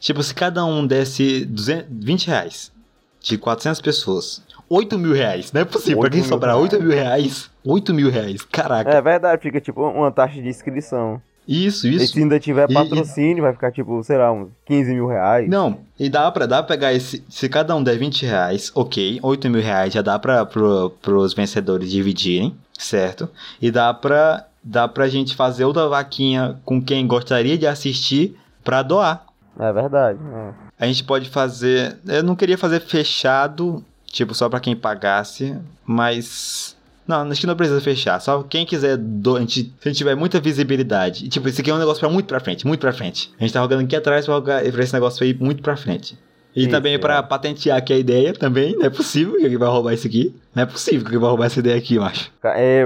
Tipo, 0.00 0.22
se 0.22 0.34
cada 0.34 0.64
um 0.64 0.86
desse 0.86 1.44
200, 1.44 1.86
20 1.90 2.26
reais 2.28 2.72
de 3.20 3.36
400 3.36 3.80
pessoas, 3.82 4.42
8 4.68 4.98
mil 4.98 5.12
reais. 5.12 5.52
Não 5.52 5.60
é 5.60 5.64
possível. 5.66 5.98
Pra 6.00 6.06
8 6.06 6.12
quem 6.14 6.22
sobrar 6.24 6.54
reais. 6.56 6.72
8 6.72 6.82
mil 6.82 6.92
reais, 6.96 7.50
8 7.62 7.94
mil 7.94 8.10
reais. 8.10 8.42
Caraca. 8.42 8.90
É 8.90 9.02
verdade, 9.02 9.42
fica 9.42 9.60
tipo 9.60 9.82
uma 9.86 10.10
taxa 10.10 10.40
de 10.40 10.48
inscrição. 10.48 11.20
Isso, 11.46 11.86
E 11.86 11.96
isso. 11.96 12.12
se 12.14 12.20
ainda 12.22 12.40
tiver 12.40 12.70
E- 12.70 12.74
patrocínio, 12.74 13.42
vai 13.42 13.52
ficar 13.52 13.70
tipo, 13.70 14.02
sei 14.02 14.16
lá, 14.16 14.32
uns 14.32 14.48
15 14.64 14.92
mil 14.94 15.06
reais. 15.06 15.48
Não, 15.48 15.78
e 15.98 16.08
dá 16.08 16.30
pra, 16.30 16.46
dá 16.46 16.62
pra 16.62 16.74
pegar 16.76 16.92
esse. 16.92 17.22
Se 17.28 17.48
cada 17.48 17.74
um 17.76 17.82
der 17.82 17.98
20 17.98 18.24
reais, 18.24 18.72
ok. 18.74 19.18
8 19.22 19.50
mil 19.50 19.60
reais 19.62 19.92
já 19.92 20.00
dá 20.02 20.18
pra, 20.18 20.46
pro, 20.46 20.90
pros 21.02 21.34
vencedores 21.34 21.90
dividirem, 21.90 22.54
certo? 22.78 23.28
E 23.60 23.70
dá 23.70 23.92
pra, 23.92 24.46
dá 24.62 24.88
pra 24.88 25.08
gente 25.08 25.34
fazer 25.36 25.64
outra 25.64 25.86
vaquinha 25.88 26.56
com 26.64 26.80
quem 26.82 27.06
gostaria 27.06 27.58
de 27.58 27.66
assistir 27.66 28.36
pra 28.64 28.82
doar. 28.82 29.24
É 29.58 29.72
verdade. 29.72 30.18
é. 30.34 30.64
A 30.80 30.86
gente 30.86 31.04
pode 31.04 31.28
fazer. 31.30 31.96
Eu 32.06 32.22
não 32.24 32.34
queria 32.34 32.58
fazer 32.58 32.80
fechado, 32.80 33.84
tipo, 34.06 34.34
só 34.34 34.48
pra 34.48 34.58
quem 34.60 34.74
pagasse, 34.74 35.56
mas. 35.86 36.73
Não, 37.06 37.20
acho 37.30 37.40
que 37.40 37.46
não 37.46 37.54
precisa 37.56 37.80
fechar. 37.80 38.18
Só 38.20 38.42
quem 38.42 38.64
quiser. 38.64 38.96
Do... 38.96 39.36
A 39.36 39.40
gente, 39.40 39.64
se 39.64 39.72
a 39.84 39.88
gente 39.88 39.98
tiver 39.98 40.14
muita 40.14 40.40
visibilidade. 40.40 41.26
E, 41.26 41.28
tipo, 41.28 41.48
isso 41.48 41.60
aqui 41.60 41.70
é 41.70 41.74
um 41.74 41.78
negócio 41.78 42.00
pra 42.00 42.08
muito 42.08 42.26
pra 42.26 42.40
frente, 42.40 42.66
muito 42.66 42.80
pra 42.80 42.92
frente. 42.92 43.32
A 43.38 43.42
gente 43.42 43.52
tá 43.52 43.60
jogando 43.60 43.84
aqui 43.84 43.94
atrás 43.94 44.24
pra, 44.24 44.34
jogar, 44.34 44.62
pra 44.62 44.82
esse 44.82 44.94
negócio 44.94 45.24
aí 45.24 45.34
muito 45.34 45.62
pra 45.62 45.76
frente. 45.76 46.18
E 46.56 46.62
Isso, 46.62 46.70
também 46.70 46.98
pra 46.98 47.16
é. 47.16 47.22
patentear 47.22 47.76
aqui 47.76 47.92
a 47.92 47.98
ideia 47.98 48.32
também. 48.32 48.76
Não 48.76 48.86
é 48.86 48.90
possível 48.90 49.36
que 49.36 49.42
alguém 49.42 49.58
vai 49.58 49.68
roubar 49.68 49.92
isso 49.92 50.06
aqui. 50.06 50.34
Não 50.54 50.62
é 50.62 50.66
possível 50.66 51.00
que 51.00 51.06
alguém 51.06 51.20
vai 51.20 51.28
roubar 51.30 51.46
essa 51.46 51.58
ideia 51.58 51.76
aqui, 51.76 51.96
eu 51.96 52.04
acho. 52.04 52.32
É, 52.44 52.84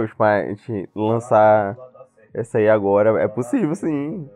gente 0.48 0.88
lançar 0.96 1.76
essa 2.33 2.59
aí 2.59 2.68
agora, 2.68 3.20
é 3.22 3.28
possível 3.28 3.74
sim. 3.74 4.26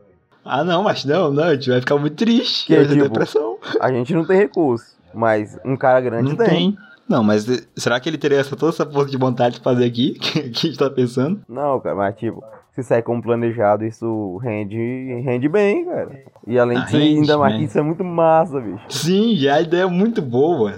Ah, 0.45 0.63
não, 0.63 0.83
mas 0.83 1.05
não, 1.05 1.31
não. 1.31 1.45
A 1.45 1.55
gente 1.55 1.71
vai 1.71 1.81
ficar 1.81 1.97
muito 1.97 2.17
triste. 2.17 2.67
Que, 2.67 2.85
tipo, 2.85 3.03
depressão. 3.03 3.57
A 3.81 3.91
gente 3.91 4.13
não 4.13 4.25
tem 4.25 4.37
recurso, 4.37 4.97
mas 5.15 5.59
um 5.65 5.77
cara 5.77 6.01
grande 6.01 6.31
Não 6.31 6.37
tem. 6.37 6.49
tem. 6.49 6.79
Não, 7.13 7.23
mas 7.23 7.47
será 7.77 8.01
que 8.01 8.09
ele 8.09 8.17
teria 8.19 8.39
essa, 8.39 8.57
toda 8.57 8.73
essa 8.73 8.87
força 8.87 9.11
de 9.11 9.17
vontade 9.19 9.57
de 9.57 9.61
fazer 9.63 9.85
aqui? 9.85 10.15
Que, 10.21 10.49
que 10.51 10.67
a 10.67 10.71
gente 10.71 10.79
tá 10.79 10.89
pensando? 10.89 11.41
Não, 11.49 11.79
cara, 11.81 11.95
mas 11.95 12.17
tipo, 12.17 12.43
se 12.75 12.83
sair 12.83 13.03
como 13.03 13.23
planejado, 13.23 13.85
isso 13.85 14.39
rende, 14.39 14.77
rende 15.25 15.49
bem, 15.49 15.85
cara. 15.85 16.11
E 16.47 16.59
além 16.59 16.79
Ah, 16.79 16.81
disso, 16.83 16.97
rende, 16.97 17.21
ainda 17.21 17.37
mais 17.39 17.55
né? 17.55 17.63
isso 17.65 17.79
é 17.79 17.83
muito 17.83 18.03
massa, 18.03 18.59
bicho. 18.61 18.83
Sim, 18.89 19.35
e 19.35 19.49
a 19.49 19.61
ideia 19.61 19.83
é 19.83 19.87
muito 19.87 20.23
boa. 20.23 20.75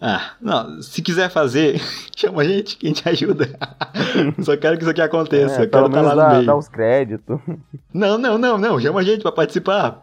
Ah, 0.00 0.30
não, 0.40 0.80
se 0.82 1.00
quiser 1.02 1.28
fazer, 1.30 1.80
chama 2.16 2.42
a 2.42 2.44
gente 2.44 2.76
que 2.76 2.86
a 2.86 2.88
gente 2.88 3.08
ajuda. 3.08 3.48
Só 4.42 4.56
quero 4.56 4.76
que 4.76 4.82
isso 4.82 4.90
aqui 4.90 5.00
aconteça. 5.00 5.60
É, 5.60 5.64
eu 5.64 5.70
quero 5.70 5.88
menos 5.90 6.06
lá 6.06 6.14
no 6.14 6.20
dá, 6.20 6.28
meio. 6.34 6.46
dá 6.46 6.56
uns 6.56 6.68
créditos. 6.68 7.38
Não, 7.94 8.16
não, 8.18 8.36
não, 8.38 8.58
não. 8.58 8.80
Chama 8.80 9.00
a 9.00 9.02
gente 9.04 9.22
pra 9.22 9.32
participar. 9.32 10.02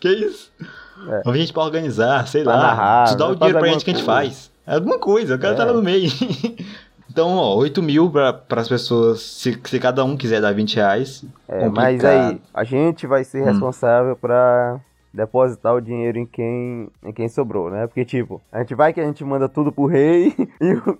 que 0.00 0.08
isso? 0.08 0.52
É. 1.08 1.22
Chama 1.24 1.34
a 1.34 1.38
gente 1.38 1.52
pra 1.52 1.62
organizar, 1.64 2.26
sei 2.28 2.42
Pra 2.44 2.54
lá. 2.54 2.62
narrar, 2.62 3.04
Te 3.08 3.16
dá 3.16 3.28
o 3.28 3.34
dinheiro 3.36 3.58
pra 3.58 3.68
gente 3.68 3.84
que 3.84 3.90
a 3.90 3.94
gente 3.94 4.04
faz. 4.06 4.50
É 4.66 4.74
Alguma 4.74 4.98
coisa, 4.98 5.34
eu 5.34 5.38
quero 5.38 5.52
É. 5.52 5.54
estar 5.54 5.64
lá 5.64 5.72
no 5.72 5.82
meio. 5.82 6.08
então, 7.10 7.28
ó, 7.36 7.54
8 7.56 7.82
mil 7.82 8.10
pra, 8.10 8.32
pras 8.32 8.68
pessoas. 8.68 9.20
Se, 9.20 9.58
se 9.64 9.78
cada 9.78 10.04
um 10.04 10.16
quiser 10.16 10.40
dar 10.40 10.52
20 10.54 10.76
reais. 10.76 11.24
É, 11.48 11.68
mas 11.68 12.04
aí, 12.04 12.40
a 12.52 12.64
gente 12.64 13.06
vai 13.06 13.24
ser 13.24 13.42
Hum. 13.42 13.46
responsável 13.46 14.16
pra 14.16 14.80
depositar 15.12 15.72
o 15.74 15.80
dinheiro 15.80 16.18
em 16.18 16.26
quem, 16.26 16.88
em 17.04 17.12
quem 17.12 17.28
sobrou, 17.28 17.70
né? 17.70 17.86
Porque, 17.86 18.04
tipo, 18.04 18.42
a 18.50 18.58
gente 18.60 18.74
vai 18.74 18.92
que 18.92 19.00
a 19.00 19.04
gente 19.04 19.22
manda 19.24 19.48
tudo 19.48 19.70
pro 19.70 19.86
rei 19.86 20.34
e 20.60 20.72
o, 20.74 20.78
o 20.90 20.98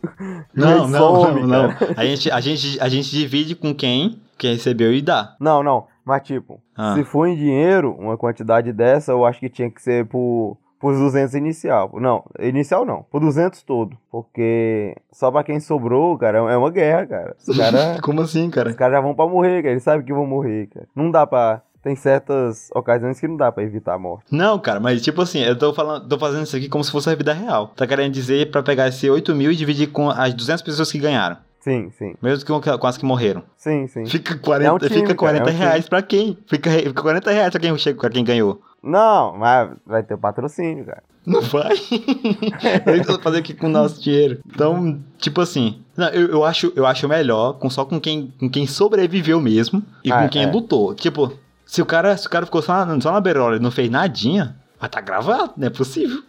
Não, 0.54 0.68
rei 0.68 0.76
não, 0.86 0.98
some, 0.98 1.40
não, 1.40 1.48
não. 1.48 1.74
cara. 1.74 1.94
A 1.96 2.04
gente, 2.04 2.30
a, 2.30 2.40
gente, 2.40 2.80
a 2.80 2.88
gente 2.88 3.10
divide 3.10 3.56
com 3.56 3.74
quem, 3.74 4.20
quem 4.38 4.52
recebeu 4.52 4.92
e 4.92 5.02
dá. 5.02 5.34
Não, 5.40 5.62
não. 5.64 5.86
Mas, 6.04 6.22
tipo, 6.22 6.60
Ah. 6.76 6.94
se 6.94 7.02
for 7.02 7.26
em 7.26 7.34
dinheiro, 7.34 7.92
uma 7.98 8.16
quantidade 8.16 8.72
dessa, 8.72 9.10
eu 9.10 9.24
acho 9.24 9.40
que 9.40 9.48
tinha 9.48 9.68
que 9.70 9.82
ser 9.82 10.06
por, 10.06 10.56
por 10.84 10.94
200 10.94 11.34
inicial. 11.34 11.90
Não, 11.94 12.22
inicial 12.38 12.84
não. 12.84 13.06
Por 13.10 13.18
200 13.18 13.62
todo. 13.62 13.96
Porque 14.10 14.94
só 15.10 15.30
pra 15.30 15.42
quem 15.42 15.58
sobrou, 15.58 16.18
cara, 16.18 16.36
é 16.52 16.56
uma 16.58 16.70
guerra, 16.70 17.06
cara. 17.06 17.36
Os 17.48 17.56
caras 17.56 18.00
Como 18.02 18.20
assim, 18.20 18.50
cara? 18.50 18.68
os 18.68 18.76
caras 18.76 18.94
já 18.96 19.00
vão 19.00 19.14
pra 19.14 19.26
morrer, 19.26 19.62
cara. 19.62 19.72
Eles 19.72 19.82
sabem 19.82 20.04
que 20.04 20.12
vão 20.12 20.26
morrer, 20.26 20.66
cara. 20.66 20.86
Não 20.94 21.10
dá 21.10 21.26
pra... 21.26 21.62
Tem 21.82 21.96
certas 21.96 22.68
ocasiões 22.74 23.18
que 23.18 23.26
não 23.26 23.36
dá 23.36 23.50
pra 23.50 23.62
evitar 23.62 23.94
a 23.94 23.98
morte. 23.98 24.24
Não, 24.30 24.58
cara, 24.58 24.78
mas 24.78 25.00
tipo 25.00 25.22
assim, 25.22 25.40
eu 25.40 25.56
tô 25.58 25.72
falando, 25.72 26.06
tô 26.06 26.18
fazendo 26.18 26.44
isso 26.44 26.56
aqui 26.56 26.68
como 26.68 26.84
se 26.84 26.90
fosse 26.92 27.08
a 27.08 27.14
vida 27.14 27.32
real. 27.32 27.68
Tá 27.68 27.86
querendo 27.86 28.12
dizer 28.12 28.50
pra 28.50 28.62
pegar 28.62 28.88
esse 28.88 29.08
8 29.08 29.34
mil 29.34 29.50
e 29.52 29.56
dividir 29.56 29.86
com 29.90 30.10
as 30.10 30.34
200 30.34 30.62
pessoas 30.62 30.92
que 30.92 30.98
ganharam. 30.98 31.38
Sim, 31.60 31.90
sim. 31.98 32.14
Mesmo 32.22 32.44
que 32.60 32.78
com 32.78 32.86
as 32.86 32.98
que 32.98 33.06
morreram. 33.06 33.42
Sim, 33.56 33.86
sim. 33.86 34.04
Fica 34.04 34.36
40, 34.36 34.68
É 34.68 34.72
um 34.72 34.78
time, 34.78 35.00
fica 35.00 35.14
40 35.14 35.44
cara, 35.44 35.50
é 35.50 35.54
um 35.54 35.58
reais 35.58 35.88
pra 35.88 36.02
quem? 36.02 36.36
Fica, 36.46 36.70
fica 36.70 37.02
40 37.02 37.30
reais 37.30 37.50
pra 37.50 37.60
quem, 37.60 37.78
chega- 37.78 37.98
pra 37.98 38.10
quem 38.10 38.22
ganhou. 38.24 38.60
Não, 38.84 39.36
mas 39.36 39.70
vai 39.86 40.02
ter 40.02 40.16
patrocínio, 40.18 40.84
cara. 40.84 41.02
Não 41.26 41.40
vai. 41.40 41.72
eu 42.86 43.02
vou 43.04 43.18
fazer 43.20 43.38
aqui 43.38 43.54
com 43.54 43.66
o 43.66 43.70
nosso 43.70 44.00
dinheiro. 44.02 44.40
Então, 44.46 45.02
tipo 45.16 45.40
assim, 45.40 45.80
não, 45.96 46.08
eu, 46.08 46.28
eu, 46.28 46.44
acho, 46.44 46.70
eu 46.76 46.84
acho 46.84 47.08
melhor 47.08 47.54
com, 47.54 47.70
só 47.70 47.84
com 47.84 47.98
quem, 47.98 48.32
com 48.38 48.48
quem 48.50 48.66
sobreviveu 48.66 49.40
mesmo 49.40 49.82
e 50.04 50.12
Ah, 50.12 50.22
com 50.22 50.28
quem 50.28 50.42
é. 50.44 50.50
lutou. 50.50 50.94
Tipo, 50.94 51.32
se 51.64 51.80
o 51.80 51.86
cara, 51.86 52.14
se 52.16 52.26
o 52.26 52.30
cara 52.30 52.44
ficou 52.44 52.60
só 52.60 52.84
na, 52.84 53.00
só 53.00 53.10
na 53.10 53.20
beirola 53.20 53.56
e 53.56 53.60
não 53.60 53.70
fez 53.70 53.88
nadinha, 53.88 54.54
vai 54.78 54.88
tá 54.88 55.00
gravado, 55.00 55.54
não 55.56 55.66
é 55.66 55.70
possível. 55.70 56.22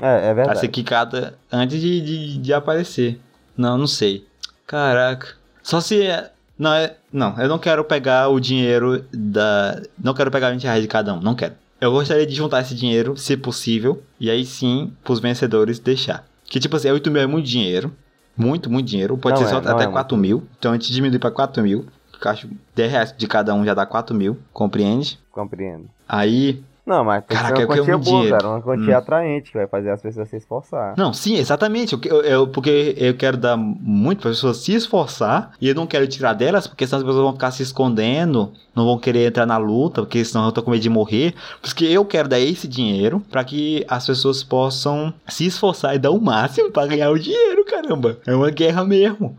É, 0.00 0.16
é 0.18 0.20
Vai 0.26 0.34
verdade. 0.34 0.60
ser 0.60 0.68
quicada 0.68 1.36
antes 1.50 1.80
de, 1.80 2.00
de, 2.00 2.38
de 2.38 2.52
aparecer. 2.52 3.20
Não, 3.56 3.76
não 3.76 3.86
sei. 3.88 4.24
Caraca. 4.64 5.28
Só 5.62 5.80
se 5.80 6.02
é. 6.02 6.30
Não, 6.58 6.74
é. 6.74 6.96
Não, 7.12 7.38
eu 7.38 7.48
não 7.48 7.58
quero 7.58 7.84
pegar 7.84 8.28
o 8.28 8.40
dinheiro 8.40 9.04
da. 9.12 9.80
Não 10.02 10.12
quero 10.12 10.30
pegar 10.30 10.50
20 10.50 10.64
reais 10.64 10.82
de 10.82 10.88
cada 10.88 11.14
um. 11.14 11.20
Não 11.20 11.34
quero. 11.34 11.54
Eu 11.80 11.92
gostaria 11.92 12.26
de 12.26 12.34
juntar 12.34 12.60
esse 12.60 12.74
dinheiro, 12.74 13.16
se 13.16 13.36
possível. 13.36 14.02
E 14.18 14.28
aí 14.30 14.44
sim, 14.44 14.92
pros 15.04 15.20
vencedores 15.20 15.78
deixar. 15.78 16.26
Que 16.44 16.58
tipo 16.58 16.74
assim, 16.76 16.90
8 16.90 17.10
mil 17.10 17.22
é 17.22 17.26
muito 17.26 17.46
dinheiro. 17.46 17.94
Muito, 18.36 18.70
muito 18.70 18.86
dinheiro. 18.86 19.16
Pode 19.16 19.40
Não 19.40 19.46
ser 19.48 19.54
é, 19.56 19.62
só 19.62 19.70
até 19.70 19.84
é 19.84 19.88
4 19.88 20.16
mil. 20.16 20.46
Então 20.58 20.72
a 20.72 20.74
gente 20.74 20.92
diminui 20.92 21.18
pra 21.18 21.30
4 21.30 21.62
mil. 21.62 21.86
acho 22.24 22.48
10 22.74 22.90
reais 22.90 23.14
de 23.16 23.26
cada 23.26 23.54
um 23.54 23.64
já 23.64 23.74
dá 23.74 23.86
4 23.86 24.14
mil. 24.14 24.38
Compreende? 24.52 25.18
Compreendo. 25.30 25.88
Aí 26.08 26.62
Não, 26.88 27.04
mas 27.04 27.22
tem 27.26 27.36
Caraca, 27.36 27.54
que 27.54 27.60
ser 27.60 27.66
uma 27.66 27.76
quantia 27.76 27.98
boa, 27.98 28.04
dinheiro. 28.22 28.36
cara. 28.38 28.48
Uma 28.48 28.62
quantia 28.62 28.94
Hum. 28.94 28.98
atraente 28.98 29.52
que 29.52 29.58
vai 29.58 29.66
fazer 29.66 29.90
as 29.90 30.00
pessoas 30.00 30.26
se 30.30 30.36
esforçar. 30.36 30.94
Não, 30.96 31.12
sim, 31.12 31.36
exatamente. 31.36 31.94
Eu, 32.08 32.22
eu- 32.22 32.48
porque 32.48 32.94
eu 32.96 33.14
quero 33.14 33.36
dar 33.36 33.58
muito 33.58 34.22
para 34.22 34.30
as 34.30 34.36
pessoas 34.38 34.56
se 34.56 34.72
esforçar 34.74 35.52
e 35.60 35.68
eu 35.68 35.74
não 35.74 35.86
quero 35.86 36.08
tirar 36.08 36.32
delas, 36.32 36.66
porque 36.66 36.86
senão 36.86 37.00
as 37.00 37.04
pessoas 37.04 37.22
vão 37.22 37.32
ficar 37.34 37.50
se 37.50 37.62
escondendo, 37.62 38.54
não 38.74 38.86
vão 38.86 38.98
querer 38.98 39.28
entrar 39.28 39.44
na 39.44 39.58
luta, 39.58 40.00
porque 40.00 40.24
senão 40.24 40.46
eu 40.46 40.52
tô 40.52 40.62
com 40.62 40.70
medo 40.70 40.80
de 40.82 40.88
morrer. 40.88 41.34
Porque 41.60 41.84
eu 41.84 42.06
quero 42.06 42.26
dar 42.26 42.40
esse 42.40 42.66
dinheiro 42.66 43.20
para 43.30 43.44
que 43.44 43.84
as 43.86 44.06
pessoas 44.06 44.42
possam 44.42 45.12
se 45.28 45.44
esforçar 45.44 45.94
e 45.94 45.98
dar 45.98 46.10
o 46.10 46.18
máximo 46.18 46.70
para 46.72 46.86
ganhar 46.86 47.10
o 47.10 47.18
dinheiro, 47.18 47.66
caramba. 47.66 48.16
É 48.26 48.34
uma 48.34 48.50
guerra 48.50 48.82
mesmo. 48.82 49.38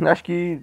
Acho 0.00 0.22
que 0.22 0.62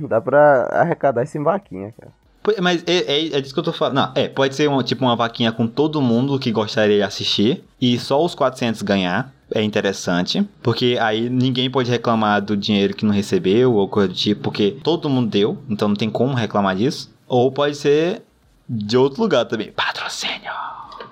dá 0.00 0.20
pra 0.20 0.68
arrecadar 0.72 1.22
isso 1.22 1.38
em 1.38 1.44
vaquinha, 1.44 1.94
cara. 1.96 2.17
Mas 2.60 2.82
é, 2.86 2.96
é, 2.96 3.36
é 3.36 3.40
disso 3.40 3.52
que 3.52 3.60
eu 3.60 3.64
tô 3.64 3.72
falando. 3.72 3.94
Não, 3.94 4.12
é, 4.14 4.28
pode 4.28 4.54
ser 4.54 4.68
uma, 4.68 4.82
tipo 4.82 5.04
uma 5.04 5.16
vaquinha 5.16 5.52
com 5.52 5.66
todo 5.66 6.00
mundo 6.00 6.38
que 6.38 6.50
gostaria 6.50 6.96
de 6.96 7.02
assistir 7.02 7.64
e 7.80 7.98
só 7.98 8.24
os 8.24 8.34
400 8.34 8.82
ganhar. 8.82 9.32
É 9.50 9.62
interessante, 9.62 10.46
porque 10.62 10.98
aí 11.00 11.30
ninguém 11.30 11.70
pode 11.70 11.90
reclamar 11.90 12.42
do 12.42 12.54
dinheiro 12.54 12.94
que 12.94 13.06
não 13.06 13.14
recebeu 13.14 13.72
ou 13.72 13.88
coisa 13.88 14.08
do 14.08 14.14
tipo, 14.14 14.42
porque 14.42 14.72
todo 14.84 15.08
mundo 15.08 15.30
deu, 15.30 15.56
então 15.70 15.88
não 15.88 15.96
tem 15.96 16.10
como 16.10 16.34
reclamar 16.34 16.76
disso. 16.76 17.10
Ou 17.26 17.50
pode 17.50 17.74
ser 17.74 18.20
de 18.68 18.98
outro 18.98 19.22
lugar 19.22 19.46
também. 19.46 19.72
Patrocínio! 19.72 20.52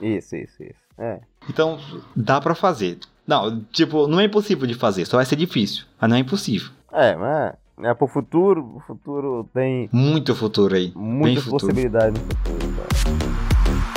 Isso, 0.03 0.37
isso, 0.37 0.63
isso. 0.63 0.75
É. 0.99 1.21
Então, 1.49 1.79
dá 2.15 2.39
pra 2.39 2.55
fazer. 2.55 2.99
Não, 3.27 3.61
tipo, 3.73 4.07
não 4.07 4.21
é 4.21 4.25
impossível 4.25 4.67
de 4.67 4.75
fazer, 4.75 5.07
só 5.07 5.17
vai 5.17 5.25
ser 5.25 5.37
difícil, 5.37 5.85
mas 5.99 6.11
não 6.11 6.17
é 6.17 6.21
impossível. 6.21 6.71
É, 6.93 7.17
mas 7.17 7.55
é 7.83 7.95
pro 7.95 8.07
futuro. 8.07 8.77
O 8.77 8.81
futuro 8.81 9.49
tem 9.53 9.89
Muito 9.93 10.35
futuro 10.35 10.75
aí. 10.75 10.89
bem 10.89 11.03
muitas 11.03 11.45
futuro. 11.45 11.61
possibilidades 11.67 12.21
no 12.21 12.29
futuro, 12.29 12.75
cara. 12.77 13.97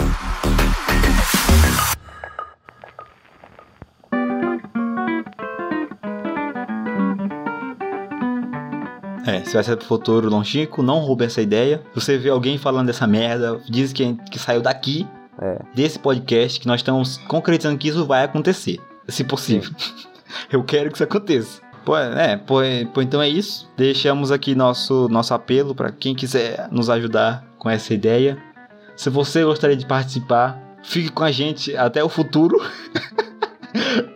É, 9.25 9.43
se 9.43 9.53
vai 9.53 9.63
ser 9.63 9.75
pro 9.77 9.85
futuro 9.85 10.29
longínquo, 10.29 10.81
não 10.81 10.99
roube 10.99 11.25
essa 11.25 11.41
ideia. 11.41 11.83
Se 11.93 12.01
você 12.01 12.17
vê 12.17 12.29
alguém 12.29 12.57
falando 12.57 12.87
dessa 12.87 13.05
merda, 13.05 13.59
diz 13.69 13.93
que, 13.93 14.15
que 14.31 14.39
saiu 14.39 14.61
daqui, 14.61 15.07
É. 15.41 15.59
desse 15.73 15.97
podcast, 15.99 16.59
que 16.59 16.67
nós 16.67 16.79
estamos 16.81 17.17
concretizando 17.27 17.77
que 17.77 17.87
isso 17.87 18.05
vai 18.05 18.23
acontecer. 18.23 18.79
Se 19.07 19.23
possível. 19.23 19.71
Eu 20.51 20.63
quero 20.63 20.89
que 20.89 20.95
isso 20.97 21.03
aconteça. 21.03 21.61
Pô, 21.89 21.97
é, 21.97 22.37
pô, 22.37 22.57
pô, 22.93 23.01
então 23.01 23.19
é 23.19 23.27
isso. 23.27 23.67
Deixamos 23.75 24.31
aqui 24.31 24.53
nosso, 24.53 25.07
nosso 25.09 25.33
apelo 25.33 25.73
para 25.73 25.91
quem 25.91 26.13
quiser 26.13 26.67
nos 26.69 26.87
ajudar 26.87 27.43
com 27.57 27.67
essa 27.67 27.95
ideia. 27.95 28.37
Se 28.95 29.09
você 29.09 29.43
gostaria 29.43 29.75
de 29.75 29.87
participar, 29.87 30.55
fique 30.83 31.09
com 31.11 31.23
a 31.23 31.31
gente 31.31 31.75
até 31.75 32.03
o 32.03 32.07
futuro. 32.07 32.59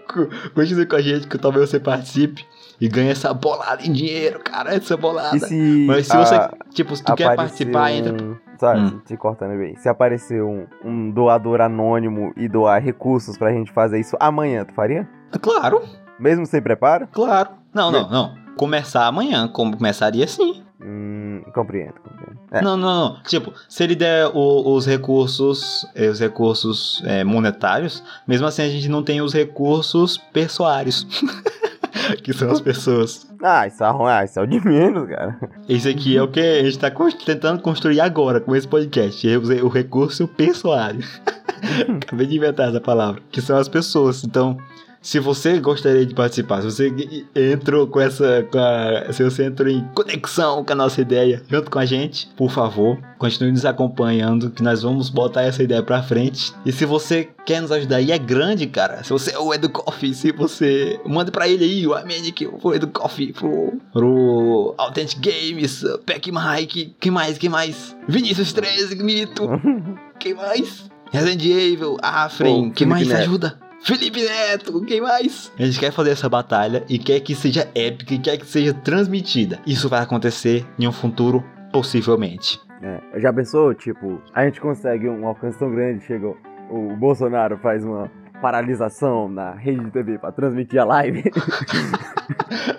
Co- 0.08 0.30
Continue 0.54 0.86
com 0.86 0.96
a 0.98 1.02
gente 1.02 1.28
que 1.28 1.36
talvez 1.40 1.68
você 1.68 1.80
participe 1.80 2.46
e 2.80 2.88
ganhe 2.88 3.10
essa 3.10 3.34
bolada 3.34 3.82
em 3.82 3.92
dinheiro, 3.92 4.40
cara, 4.44 4.76
essa 4.76 4.96
bolada. 4.96 5.40
Se. 5.40 5.86
Mas 5.88 6.06
se 6.06 6.16
a- 6.16 6.24
você, 6.24 6.50
tipo, 6.76 6.96
se 6.96 7.04
tu 7.04 7.16
quer 7.16 7.36
participar, 7.36 7.90
um- 7.92 7.96
entra. 7.96 8.42
Sabe, 8.60 8.82
Hum. 8.82 9.02
te 9.04 9.18
cortando 9.18 9.58
bem. 9.58 9.76
Se 9.78 9.90
aparecer 9.90 10.44
um, 10.44 10.68
um 10.86 11.10
doador 11.10 11.60
anônimo 11.60 12.32
e 12.38 12.48
doar 12.48 12.80
recursos 12.84 13.36
pra 13.36 13.52
gente 13.52 13.72
fazer 13.72 14.00
isso 14.00 14.16
amanhã, 14.20 14.64
tu 14.64 14.76
faria? 14.76 15.10
Claro, 15.42 15.82
Mesmo 16.20 16.46
sem 16.46 16.62
preparo? 16.62 17.08
claro. 17.12 17.63
Não, 17.74 17.92
não, 17.92 18.10
não. 18.10 18.36
Começar 18.58 19.08
amanhã, 19.08 19.48
como 19.48 19.76
começaria 19.76 20.28
sim. 20.28 20.62
Hum, 20.82 21.42
compreendo, 21.54 21.94
compreendo. 22.04 22.40
É. 22.52 22.62
Não, 22.62 22.76
não, 22.78 23.10
não. 23.16 23.24
Tipo, 23.24 23.54
se 23.70 23.84
ele 23.84 23.96
der 23.96 24.28
o- 24.28 24.74
os 24.76 24.86
recursos, 24.86 25.88
eh, 25.96 26.08
os 26.10 26.20
recursos 26.20 27.02
eh, 27.06 27.24
monetários, 27.24 28.04
mesmo 28.28 28.46
assim 28.46 28.62
a 28.62 28.70
gente 28.70 28.88
não 28.90 29.02
tem 29.02 29.22
os 29.22 29.34
recursos 29.34 30.18
pessoários. 30.32 31.08
que 32.24 32.34
são 32.34 32.52
as 32.52 32.60
pessoas. 32.60 33.28
Ah, 33.42 33.66
isso 33.66 33.84
é, 33.84 33.90
ruim, 33.90 34.12
ah, 34.12 34.24
isso 34.26 34.40
é 34.40 34.44
o 34.44 34.48
de 34.48 34.60
menos, 34.66 35.08
cara. 35.08 35.40
Esse 35.70 35.90
aqui 35.90 36.18
é 36.18 36.22
o 36.22 36.28
que 36.28 36.40
a 36.40 36.64
gente 36.64 36.78
tá 36.80 36.92
tentando 37.26 37.62
construir 37.62 38.02
agora 38.02 38.40
com 38.42 38.56
esse 38.56 38.68
podcast. 38.68 39.28
é 39.28 39.38
o 39.38 39.66
o 39.66 39.70
recurso 39.70 40.28
pessoário. 40.28 41.04
Acabei 42.04 42.28
de 42.28 42.36
inventar 42.36 42.70
essa 42.70 42.82
palavra. 42.82 43.22
Que 43.32 43.42
são 43.42 43.58
as 43.58 43.70
pessoas. 43.70 44.24
Então, 44.24 44.58
se 45.04 45.20
você 45.20 45.60
gostaria 45.60 46.06
de 46.06 46.16
participar, 46.16 46.62
se 46.62 46.72
você 46.72 47.26
entrou 47.36 47.86
com 47.86 48.00
essa. 48.00 48.48
Com 48.50 48.58
a, 48.58 49.12
se 49.12 49.22
você 49.22 49.44
entrou 49.44 49.70
em 49.70 49.86
conexão 49.94 50.64
com 50.64 50.72
a 50.72 50.76
nossa 50.76 51.02
ideia 51.02 51.44
junto 51.50 51.70
com 51.70 51.78
a 51.78 51.86
gente, 51.86 52.30
por 52.38 52.50
favor, 52.50 52.98
continue 53.20 53.52
nos 53.52 53.66
acompanhando, 53.66 54.50
que 54.50 54.64
nós 54.64 54.82
vamos 54.82 55.10
botar 55.10 55.42
essa 55.42 55.62
ideia 55.62 55.84
pra 55.84 56.02
frente. 56.02 56.54
E 56.66 56.72
se 56.72 56.86
você 56.86 57.28
quer 57.46 57.62
nos 57.62 57.72
ajudar 57.74 58.00
e 58.00 58.14
é 58.14 58.18
grande, 58.18 58.66
cara, 58.66 59.04
se 59.04 59.10
você 59.10 59.36
é 59.36 59.40
o 59.40 59.54
Edu 59.54 59.70
Coffee, 59.70 60.14
se 60.14 60.32
você. 60.32 60.98
Manda 61.06 61.30
pra 61.32 61.50
ele 61.50 61.66
aí, 61.66 61.86
o 61.86 61.94
Amenic, 61.94 62.48
o 62.48 62.74
Edu 62.74 62.88
Coffee, 62.88 63.34
pro, 63.34 63.74
pro 63.92 64.74
Authentic 64.78 65.20
Games, 65.20 65.84
Pac 66.06 66.32
Mike, 66.32 66.96
que 66.98 67.12
mais, 67.12 67.38
que 67.38 67.50
mais? 67.50 67.94
Vinícius 68.08 68.54
13, 68.54 68.96
Mito, 69.04 69.50
quem 70.18 70.34
mais? 70.34 70.90
Resident 71.12 71.44
Evil, 71.44 71.98
Afren, 72.02 72.72
quem 72.72 72.88
mais 72.88 73.06
Neto. 73.06 73.20
ajuda? 73.20 73.64
Felipe 73.84 74.24
Neto, 74.24 74.82
quem 74.86 75.02
mais? 75.02 75.52
A 75.60 75.66
gente 75.66 75.80
quer 75.80 75.92
fazer 75.92 76.12
essa 76.12 76.30
batalha 76.30 76.84
e 76.88 76.98
quer 76.98 77.20
que 77.20 77.36
seja 77.36 77.68
épica 77.76 78.14
e 78.14 78.20
quer 78.20 78.38
que 78.38 78.46
seja 78.46 78.74
transmitida. 78.74 79.60
Isso 79.68 79.90
vai 79.90 80.02
acontecer 80.02 80.66
em 80.80 80.88
um 80.88 80.92
futuro, 80.92 81.44
possivelmente. 81.72 82.60
É, 82.82 83.20
já 83.20 83.32
pensou, 83.34 83.74
tipo, 83.74 84.22
a 84.34 84.46
gente 84.46 84.60
consegue 84.62 85.08
um 85.10 85.28
alcance 85.28 85.58
tão 85.60 85.70
grande, 85.72 86.06
chega 86.06 86.28
o- 86.28 86.38
o 86.70 86.96
Bolsonaro 86.96 87.58
faz 87.58 87.84
uma 87.84 88.10
paralisação 88.42 89.28
na 89.30 89.52
rede 89.54 89.84
de 89.86 89.92
TV 89.92 90.18
pra 90.18 90.32
transmitir 90.32 90.80
a 90.80 90.86
live. 90.86 91.24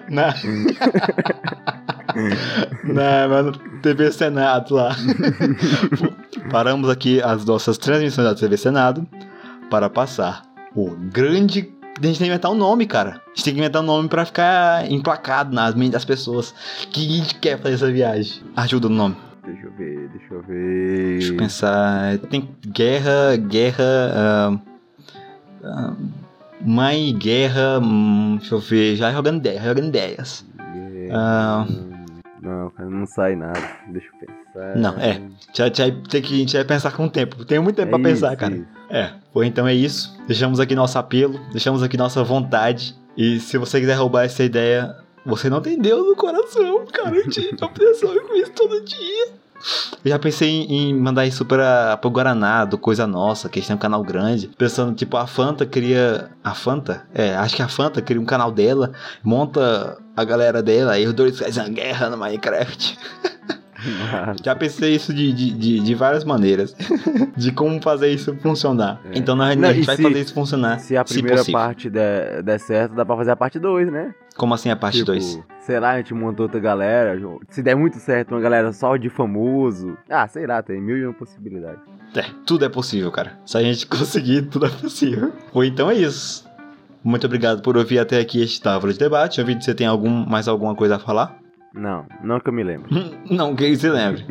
Na... 0.08 0.34
Na 2.84 3.28
mano, 3.28 3.52
TV 3.82 4.10
Senado 4.12 4.74
lá. 4.74 4.94
Paramos 6.50 6.88
aqui 6.88 7.20
as 7.22 7.44
nossas 7.44 7.76
transmissões 7.78 8.26
da 8.28 8.34
TV 8.34 8.56
Senado 8.56 9.06
para 9.70 9.88
passar 9.90 10.42
o 10.74 10.90
grande. 10.90 11.72
A 11.96 12.06
gente 12.06 12.18
tem 12.18 12.26
que 12.26 12.32
inventar 12.32 12.50
um 12.50 12.56
nome, 12.56 12.87
cara. 12.87 13.22
A 13.24 13.28
gente 13.28 13.44
tem 13.44 13.54
que 13.54 13.60
inventar 13.60 13.82
um 13.82 13.87
nome 13.87 14.08
pra 14.08 14.24
ficar 14.24 14.90
emplacado 14.90 15.54
nas 15.54 15.74
mentes 15.74 15.92
das 15.92 16.04
pessoas 16.04 16.52
que 16.90 17.06
a 17.06 17.18
gente 17.18 17.34
quer 17.37 17.58
fazer 17.58 17.74
essa 17.74 17.92
viagem. 17.92 18.42
Ajuda 18.56 18.88
no 18.88 18.96
nome. 18.96 19.16
deixa 19.44 19.66
eu 19.66 19.72
ver, 19.72 20.08
deixa 20.08 20.34
eu 20.34 20.42
ver. 20.42 21.18
Deixa 21.18 21.32
eu 21.32 21.37
pensar. 21.37 22.18
Tem 22.30 22.48
guerra, 22.66 23.37
guerra. 23.37 23.84
ah, 24.14 24.58
ah, 25.62 25.92
mãe, 26.60 27.16
guerra. 27.16 27.78
hum, 27.80 28.38
deixa 28.40 28.54
eu 28.56 28.58
ver. 28.58 28.96
Já 28.96 29.12
jogando 29.12 29.38
ideias, 29.38 29.62
jogando 29.62 29.88
ideias. 29.88 30.44
Ah. 31.12 31.64
Não, 32.42 32.70
cara, 32.70 32.90
não 32.90 33.06
sai 33.06 33.37
nada. 33.37 33.60
Deixa 33.88 34.08
eu 34.08 34.18
pensar. 34.18 34.43
Não, 34.76 34.94
é. 34.98 35.20
Já, 35.52 35.66
já, 35.66 35.84
tem 36.08 36.22
que, 36.22 36.34
a 36.34 36.38
gente 36.38 36.56
vai 36.56 36.64
pensar 36.64 36.92
com 36.92 37.06
o 37.06 37.10
tempo. 37.10 37.44
Tem 37.44 37.58
muito 37.58 37.76
tempo 37.76 37.88
É 37.88 37.90
pra 37.90 37.98
pensar, 37.98 38.28
isso, 38.28 38.36
cara. 38.36 38.54
isso. 38.54 38.66
É, 38.90 39.10
pô, 39.32 39.42
então 39.42 39.66
é 39.66 39.74
isso. 39.74 40.16
Deixamos 40.26 40.60
aqui 40.60 40.74
nosso 40.74 40.98
apelo, 40.98 41.40
deixamos 41.50 41.82
aqui 41.82 41.96
nossa 41.96 42.22
vontade. 42.22 42.94
E 43.16 43.40
se 43.40 43.58
você 43.58 43.80
quiser 43.80 43.94
roubar 43.94 44.24
essa 44.24 44.42
ideia, 44.44 44.94
você 45.24 45.48
não 45.48 45.60
tem 45.60 45.78
Deus 45.78 46.06
no 46.06 46.16
coração, 46.16 46.84
cara. 46.92 47.16
Eu 47.16 47.28
tinha 47.28 47.50
eu 47.50 48.28
com 48.28 48.34
isso 48.34 48.52
todo 48.52 48.84
dia. 48.84 49.44
Eu 50.04 50.10
já 50.10 50.18
pensei 50.18 50.48
em, 50.48 50.90
em 50.90 50.94
mandar 50.94 51.26
isso 51.26 51.44
pra, 51.44 51.96
pro 51.96 52.10
Guaraná, 52.10 52.64
do 52.64 52.76
Coisa 52.76 53.06
Nossa, 53.06 53.48
que 53.48 53.58
eles 53.58 53.66
têm 53.66 53.76
um 53.76 53.78
canal 53.78 54.02
grande. 54.02 54.48
Pensando, 54.48 54.94
tipo, 54.94 55.16
a 55.16 55.26
Fanta 55.26 55.64
cria. 55.64 56.30
A 56.42 56.54
Fanta? 56.54 57.06
É, 57.14 57.34
acho 57.36 57.56
que 57.56 57.62
a 57.62 57.68
Fanta 57.68 58.02
cria 58.02 58.20
um 58.20 58.26
canal 58.26 58.52
dela, 58.52 58.92
monta 59.22 59.96
a 60.16 60.24
galera 60.24 60.62
dela, 60.62 60.92
aí 60.92 61.06
os 61.06 61.14
dois 61.14 61.38
fazem 61.38 61.62
uma 61.62 61.70
guerra 61.70 62.10
no 62.10 62.18
Minecraft. 62.18 62.98
Já 64.42 64.55
pensei 64.55 64.94
isso 64.94 65.12
de, 65.12 65.33
de, 65.33 65.51
de, 65.53 65.81
de 65.81 65.94
várias 65.94 66.25
maneiras. 66.25 66.75
de 67.37 67.53
como 67.53 67.81
fazer 67.83 68.09
isso 68.11 68.35
funcionar. 68.37 69.01
É. 69.07 69.18
Então 69.18 69.35
nós, 69.37 69.57
Não, 69.57 69.68
a 69.68 69.73
gente 69.73 69.87
vai 69.87 69.97
se- 69.97 70.03
fazer 70.03 70.20
isso 70.20 70.35
funcionar. 70.35 70.79
Se 70.81 70.97
a 70.97 71.05
primeira 71.05 71.38
possível. 71.38 71.61
parte 71.61 71.90
der, 71.90 72.42
der 72.42 72.59
certo, 72.61 72.94
dá 72.94 73.05
pra 73.05 73.16
fazer 73.16 73.31
a 73.33 73.37
parte 73.37 73.59
2, 73.59 73.90
né? 73.92 74.14
Como 74.37 74.53
assim 74.53 74.68
a 74.70 74.77
parte 74.77 74.99
Tipo, 74.99 75.07
2? 75.12 75.40
Sei 75.61 75.79
lá, 75.79 75.92
a 75.92 75.97
gente 75.99 76.12
montou 76.12 76.44
outra 76.47 76.59
galera. 76.61 77.16
Se 77.51 77.62
der 77.62 77.77
muito 77.77 77.99
certo, 77.99 78.33
uma 78.35 78.40
galera 78.40 78.73
só 78.73 78.97
de 78.97 79.09
famoso. 79.09 79.97
Ah, 80.11 80.27
sei 80.27 80.47
lá, 80.47 80.62
tem 80.62 80.81
mil 80.81 80.97
e 80.97 81.05
uma 81.07 81.14
possibilidades. 81.14 81.81
É, 82.16 82.25
tudo 82.44 82.64
é 82.64 82.68
possível, 82.68 83.11
cara. 83.12 83.38
Se 83.47 83.57
a 83.57 83.62
gente 83.62 83.87
conseguir, 83.88 84.42
tudo 84.42 84.66
é 84.66 84.70
possível. 84.70 85.33
Ou 85.53 85.64
então 85.64 85.90
é 85.90 85.94
isso. 85.94 86.44
Muito 87.03 87.27
obrigado 87.27 87.61
por 87.62 87.77
ouvir 87.77 87.99
até 87.99 88.18
aqui 88.18 88.40
este 88.42 88.61
Távola 88.62 88.92
de 88.92 88.99
Debate. 88.99 89.38
Eu 89.38 89.47
vi 89.47 89.55
que 89.57 89.64
você 89.64 89.75
tem 89.75 89.87
algum, 89.87 90.09
mais 90.27 90.49
alguma 90.49 90.75
coisa 90.75 90.97
a 90.97 90.99
falar? 90.99 91.37
Não, 91.74 92.06
não 92.22 92.38
que 92.38 92.48
eu 92.48 92.52
me 92.52 92.62
lembro. 92.62 92.88
Não, 93.28 93.54
que 93.56 93.74
se 93.76 93.88
lembre. 93.88 94.24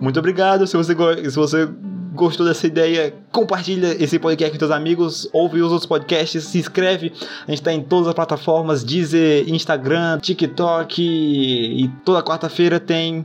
Muito 0.00 0.18
obrigado. 0.18 0.66
Se 0.66 0.76
você, 0.76 0.94
se 1.30 1.36
você 1.36 1.66
gostou 2.12 2.46
dessa 2.46 2.66
ideia, 2.66 3.14
compartilha 3.30 3.96
esse 4.02 4.18
podcast 4.18 4.52
com 4.52 4.58
seus 4.58 4.70
amigos, 4.70 5.28
ouve 5.32 5.62
os 5.62 5.72
outros 5.72 5.86
podcasts, 5.86 6.44
se 6.44 6.58
inscreve. 6.58 7.12
A 7.46 7.50
gente 7.50 7.62
tá 7.62 7.72
em 7.72 7.82
todas 7.82 8.08
as 8.08 8.14
plataformas, 8.14 8.84
Deezer, 8.84 9.48
Instagram, 9.48 10.18
TikTok 10.18 11.02
e 11.02 11.88
toda 12.04 12.22
quarta-feira 12.22 12.78
tem 12.78 13.24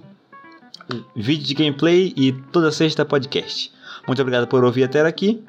vídeo 1.15 1.45
de 1.45 1.53
gameplay 1.53 2.13
e 2.15 2.32
toda 2.32 2.71
sexta 2.71 3.03
podcast. 3.03 3.71
Muito 4.08 4.21
obrigado 4.21 4.47
por 4.47 4.63
ouvir 4.63 4.86
até 4.86 5.01
aqui. 5.01 5.43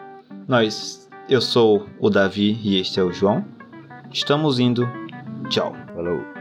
Nós, 0.49 1.09
eu 1.29 1.41
sou 1.41 1.87
o 2.01 2.11
Davi 2.11 2.59
e 2.65 2.81
este 2.81 2.99
é 2.99 3.03
o 3.05 3.13
João. 3.13 3.45
Estamos 4.13 4.59
indo. 4.59 4.89
Tchau. 5.49 5.77
Falou. 5.95 6.38